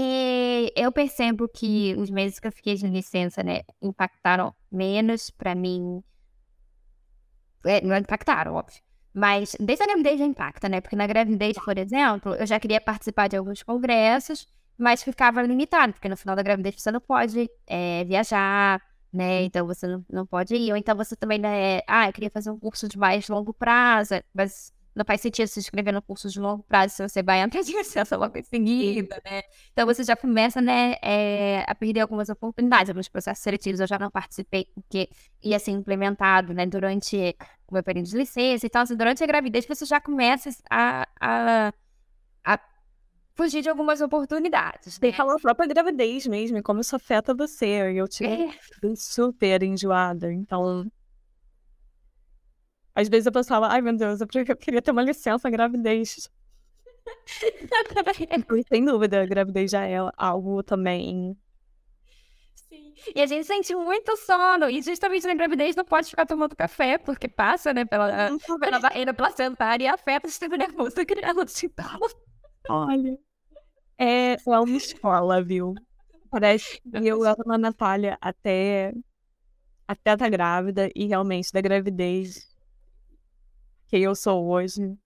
E 0.00 0.72
eu 0.76 0.92
percebo 0.92 1.48
que 1.48 1.92
os 1.98 2.08
meses 2.08 2.38
que 2.38 2.46
eu 2.46 2.52
fiquei 2.52 2.76
de 2.76 2.86
licença, 2.86 3.42
né, 3.42 3.62
impactaram 3.82 4.54
menos 4.70 5.28
para 5.28 5.56
mim. 5.56 6.04
É, 7.66 7.80
não 7.80 7.96
impactaram, 7.96 8.54
óbvio. 8.54 8.80
Mas 9.12 9.56
desde 9.58 9.82
a 9.82 9.86
gravidez 9.88 10.20
já 10.20 10.24
impacta, 10.24 10.68
né? 10.68 10.80
Porque 10.80 10.94
na 10.94 11.04
gravidez, 11.04 11.56
por 11.64 11.76
exemplo, 11.76 12.32
eu 12.36 12.46
já 12.46 12.60
queria 12.60 12.80
participar 12.80 13.26
de 13.26 13.36
alguns 13.36 13.64
congressos, 13.64 14.46
mas 14.78 15.02
ficava 15.02 15.42
limitado, 15.42 15.94
porque 15.94 16.08
no 16.08 16.16
final 16.16 16.36
da 16.36 16.42
gravidez 16.44 16.80
você 16.80 16.92
não 16.92 17.00
pode 17.00 17.50
é, 17.66 18.04
viajar, 18.04 18.80
né? 19.12 19.42
Então 19.42 19.66
você 19.66 19.88
não, 19.88 20.06
não 20.08 20.24
pode 20.24 20.54
ir. 20.54 20.70
Ou 20.70 20.76
então 20.76 20.94
você 20.96 21.16
também, 21.16 21.40
né? 21.40 21.80
Ah, 21.88 22.06
eu 22.08 22.12
queria 22.12 22.30
fazer 22.30 22.52
um 22.52 22.58
curso 22.60 22.86
de 22.86 22.96
mais 22.96 23.28
longo 23.28 23.52
prazo, 23.52 24.14
mas 24.32 24.72
não 24.98 25.04
faz 25.04 25.20
sentido 25.20 25.46
se 25.46 25.60
inscrever 25.60 25.94
no 25.94 26.02
curso 26.02 26.28
de 26.28 26.38
longo 26.40 26.62
prazo 26.64 26.94
se 26.94 27.08
você 27.08 27.22
vai 27.22 27.40
entrar 27.40 27.62
de 27.62 27.72
licença 27.72 28.16
logo 28.16 28.36
em 28.36 28.42
seguida, 28.42 29.20
né? 29.24 29.42
Então 29.72 29.86
você 29.86 30.02
já 30.04 30.16
começa, 30.16 30.60
né, 30.60 30.96
é, 31.02 31.64
a 31.66 31.74
perder 31.74 32.00
algumas 32.00 32.28
oportunidades. 32.28 32.90
Alguns 32.90 33.08
processos 33.08 33.42
seletivos 33.42 33.80
eu 33.80 33.86
já 33.86 33.98
não 33.98 34.10
participei 34.10 34.66
porque 34.74 35.08
ia 35.42 35.58
ser 35.58 35.70
implementado, 35.70 36.52
né, 36.52 36.66
durante 36.66 37.36
o 37.68 37.74
meu 37.74 37.82
período 37.82 38.08
de 38.08 38.16
licença. 38.16 38.66
Então, 38.66 38.82
assim, 38.82 38.96
durante 38.96 39.22
a 39.22 39.26
gravidez 39.26 39.64
você 39.66 39.86
já 39.86 40.00
começa 40.00 40.50
a, 40.68 41.06
a, 41.20 41.72
a 42.44 42.60
fugir 43.34 43.62
de 43.62 43.68
algumas 43.68 44.00
oportunidades. 44.00 44.98
Tem 44.98 45.12
que 45.12 45.16
falar 45.16 45.34
a 45.34 45.38
própria 45.38 45.68
gravidez 45.68 46.26
mesmo, 46.26 46.60
como 46.62 46.80
isso 46.80 46.96
afeta 46.96 47.32
você. 47.34 47.92
Eu 47.94 48.08
tive 48.08 48.28
é. 48.28 48.96
super 48.96 49.62
enjoada, 49.62 50.32
então 50.32 50.90
às 52.98 53.08
vezes 53.08 53.26
eu 53.26 53.32
pensava, 53.32 53.68
ai 53.68 53.80
meu 53.80 53.96
Deus, 53.96 54.20
eu 54.20 54.26
queria 54.26 54.82
ter 54.82 54.90
uma 54.90 55.02
licença 55.02 55.48
gravidez. 55.48 56.28
Sem 58.68 58.84
dúvida, 58.84 59.22
a 59.22 59.26
gravidez 59.26 59.70
já 59.70 59.86
é 59.86 59.98
algo 60.16 60.64
também. 60.64 61.38
Sim. 62.56 62.94
E 63.14 63.22
a 63.22 63.26
gente 63.26 63.46
sente 63.46 63.72
muito 63.72 64.16
sono. 64.16 64.68
E 64.68 64.82
justamente 64.82 65.28
na 65.28 65.34
gravidez 65.34 65.76
não 65.76 65.84
pode 65.84 66.10
ficar 66.10 66.26
tomando 66.26 66.56
café, 66.56 66.98
porque 66.98 67.28
passa, 67.28 67.72
né, 67.72 67.84
pela, 67.84 68.36
pela 68.58 68.80
barreira 68.80 69.14
placentária 69.14 69.84
e 69.84 69.88
afeta 69.88 70.26
o 70.26 70.30
sistema 70.30 70.56
nervoso 70.56 70.96
da 70.96 71.06
criança. 71.06 71.70
Olha. 72.68 73.16
É, 73.96 74.32
é 74.32 74.58
uma 74.58 74.76
escola, 74.76 75.40
viu? 75.40 75.72
Parece 76.32 76.80
que 76.80 77.06
eu 77.06 77.22
amo 77.22 77.52
a 77.52 77.58
Natália 77.58 78.18
até, 78.20 78.92
até 79.86 80.16
tá 80.16 80.28
grávida 80.28 80.90
e 80.96 81.06
realmente 81.06 81.52
da 81.52 81.60
gravidez 81.60 82.57
quem 83.88 84.02
eu 84.02 84.14
sou 84.14 84.46
hoje. 84.46 84.96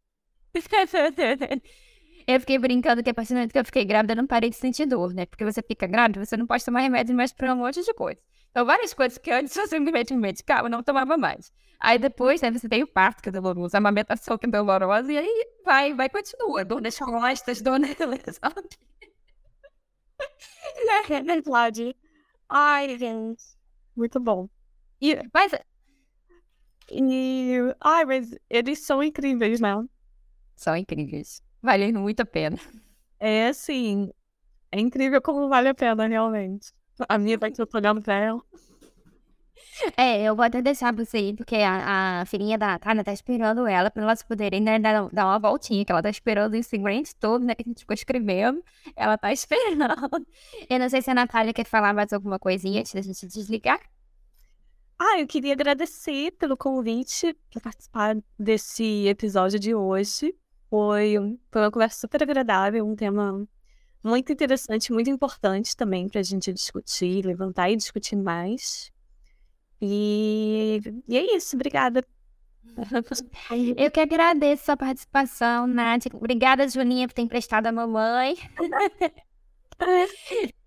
Eu 2.24 2.38
fiquei 2.38 2.56
brincando 2.56 3.02
que 3.02 3.10
a 3.10 3.14
partir 3.14 3.30
do 3.30 3.36
momento 3.36 3.52
que 3.52 3.58
eu 3.58 3.64
fiquei 3.64 3.84
grávida, 3.84 4.12
eu 4.12 4.16
não 4.16 4.28
parei 4.28 4.48
de 4.48 4.54
sentir 4.54 4.86
dor, 4.86 5.12
né? 5.12 5.26
Porque 5.26 5.44
você 5.44 5.60
fica 5.60 5.88
grávida, 5.88 6.24
você 6.24 6.36
não 6.36 6.46
pode 6.46 6.64
tomar 6.64 6.78
remédio 6.78 7.16
mais 7.16 7.32
pra 7.32 7.52
um 7.52 7.56
monte 7.56 7.82
de 7.82 7.92
coisa. 7.94 8.20
Então, 8.50 8.64
várias 8.64 8.94
coisas 8.94 9.18
que 9.18 9.30
antes 9.30 9.52
você 9.52 9.66
simplesmente 9.66 10.14
me 10.14 10.20
medicava, 10.20 10.66
eu 10.66 10.70
não 10.70 10.84
tomava 10.84 11.16
mais. 11.16 11.52
Aí 11.80 11.98
depois, 11.98 12.40
né, 12.40 12.52
você 12.52 12.68
tem 12.68 12.82
o 12.82 12.86
parto, 12.86 13.22
que 13.22 13.28
é 13.28 13.32
doloroso, 13.32 13.74
a 13.76 13.78
amamentação, 13.78 14.38
que 14.38 14.46
é 14.46 14.48
dolorosa, 14.48 15.12
e 15.12 15.18
aí 15.18 15.46
vai, 15.64 15.94
vai, 15.94 16.08
continua. 16.08 16.64
Dor 16.64 16.80
nas 16.80 16.96
costas, 16.96 17.60
dor 17.60 17.80
na 17.80 17.88
É 21.10 21.22
verdade. 21.22 21.96
Ai, 22.48 22.96
gente. 22.98 23.42
Muito 23.96 24.20
bom. 24.20 24.48
E, 25.00 25.16
mas, 25.34 25.52
E, 26.94 27.56
ai, 27.80 28.04
mas 28.04 28.34
eles 28.50 28.80
são 28.80 29.02
incríveis, 29.02 29.60
né? 29.60 29.82
são 30.54 30.76
incríveis. 30.76 31.42
Valeu 31.62 31.92
muito 31.94 32.20
a 32.20 32.26
pena. 32.26 32.58
É 33.18 33.48
assim, 33.48 34.10
é 34.70 34.80
incrível 34.80 35.22
como 35.22 35.48
vale 35.48 35.68
a 35.68 35.74
pena, 35.74 36.06
realmente. 36.06 36.72
A 37.08 37.18
minha 37.18 37.38
vai 37.38 37.50
que 37.50 37.60
eu 37.60 37.66
tô 37.66 37.78
olhando 37.78 38.02
pra 38.02 38.14
ela. 38.14 38.42
É, 39.96 40.22
eu 40.22 40.36
vou 40.36 40.44
até 40.44 40.60
deixar 40.60 40.94
você 40.94 41.18
ir, 41.18 41.34
porque 41.34 41.56
a, 41.56 42.20
a 42.20 42.26
filhinha 42.26 42.58
da 42.58 42.78
Tana 42.78 43.02
tá 43.02 43.12
esperando 43.12 43.66
ela, 43.66 43.90
pra 43.90 44.02
elas 44.02 44.22
poderem 44.22 44.60
né, 44.60 44.78
dar, 44.78 45.08
dar 45.10 45.26
uma 45.26 45.38
voltinha, 45.38 45.84
que 45.84 45.90
ela 45.90 46.02
tá 46.02 46.10
esperando 46.10 46.54
esse 46.54 46.76
grande 46.76 47.14
todo, 47.16 47.44
né, 47.44 47.54
que 47.54 47.62
a 47.62 47.68
gente 47.68 47.80
ficou 47.80 47.94
escrevendo. 47.94 48.62
Ela 48.94 49.16
tá 49.16 49.32
esperando. 49.32 50.26
Eu 50.68 50.78
não 50.78 50.88
sei 50.88 51.00
se 51.00 51.10
a 51.10 51.14
Natália 51.14 51.52
quer 51.54 51.64
falar 51.64 51.94
mais 51.94 52.12
alguma 52.12 52.38
coisinha 52.38 52.80
antes 52.80 52.92
da 52.92 53.00
gente 53.00 53.26
desligar. 53.26 53.80
Ah, 55.04 55.18
eu 55.18 55.26
queria 55.26 55.52
agradecer 55.52 56.30
pelo 56.38 56.56
convite 56.56 57.36
para 57.50 57.60
participar 57.60 58.16
desse 58.38 59.08
episódio 59.08 59.58
de 59.58 59.74
hoje. 59.74 60.32
Foi, 60.70 61.14
foi 61.50 61.60
uma 61.60 61.72
conversa 61.72 61.98
super 61.98 62.22
agradável, 62.22 62.86
um 62.86 62.94
tema 62.94 63.44
muito 64.00 64.32
interessante, 64.32 64.92
muito 64.92 65.10
importante 65.10 65.76
também 65.76 66.08
para 66.08 66.20
a 66.20 66.22
gente 66.22 66.52
discutir, 66.52 67.26
levantar 67.26 67.68
e 67.68 67.74
discutir 67.74 68.14
mais. 68.14 68.92
E, 69.80 70.80
e 71.08 71.16
é 71.16 71.36
isso, 71.36 71.56
obrigada. 71.56 72.04
Eu 73.76 73.90
que 73.90 73.98
agradeço 73.98 74.66
sua 74.66 74.76
participação, 74.76 75.66
Nath. 75.66 76.14
Obrigada, 76.14 76.68
Julinha, 76.68 77.08
por 77.08 77.14
ter 77.14 77.22
emprestado 77.22 77.66
a 77.66 77.72
mamãe. 77.72 78.36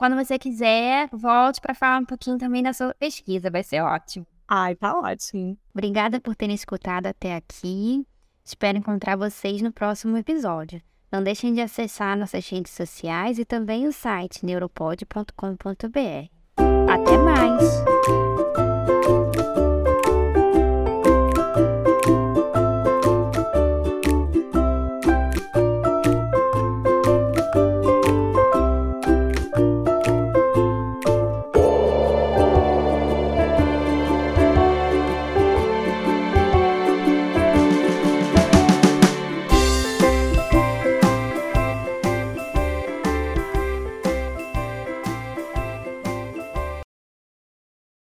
Quando 0.00 0.16
você 0.16 0.38
quiser, 0.38 1.10
volte 1.12 1.60
para 1.60 1.74
falar 1.74 1.98
um 2.00 2.06
pouquinho 2.06 2.38
também 2.38 2.62
da 2.62 2.72
sua 2.72 2.94
pesquisa, 2.94 3.50
vai 3.50 3.62
ser 3.62 3.82
ótimo. 3.82 4.26
Ai, 4.48 4.74
tá 4.74 4.98
ótimo. 4.98 5.58
Obrigada 5.74 6.18
por 6.18 6.34
terem 6.34 6.54
escutado 6.54 7.04
até 7.04 7.36
aqui. 7.36 8.02
Espero 8.42 8.78
encontrar 8.78 9.14
vocês 9.16 9.60
no 9.60 9.70
próximo 9.70 10.16
episódio. 10.16 10.80
Não 11.12 11.22
deixem 11.22 11.52
de 11.52 11.60
acessar 11.60 12.16
nossas 12.16 12.48
redes 12.48 12.72
sociais 12.72 13.38
e 13.38 13.44
também 13.44 13.86
o 13.86 13.92
site 13.92 14.42
neuropod.com.br. 14.42 16.30
Até 16.88 17.18
mais! 17.18 17.89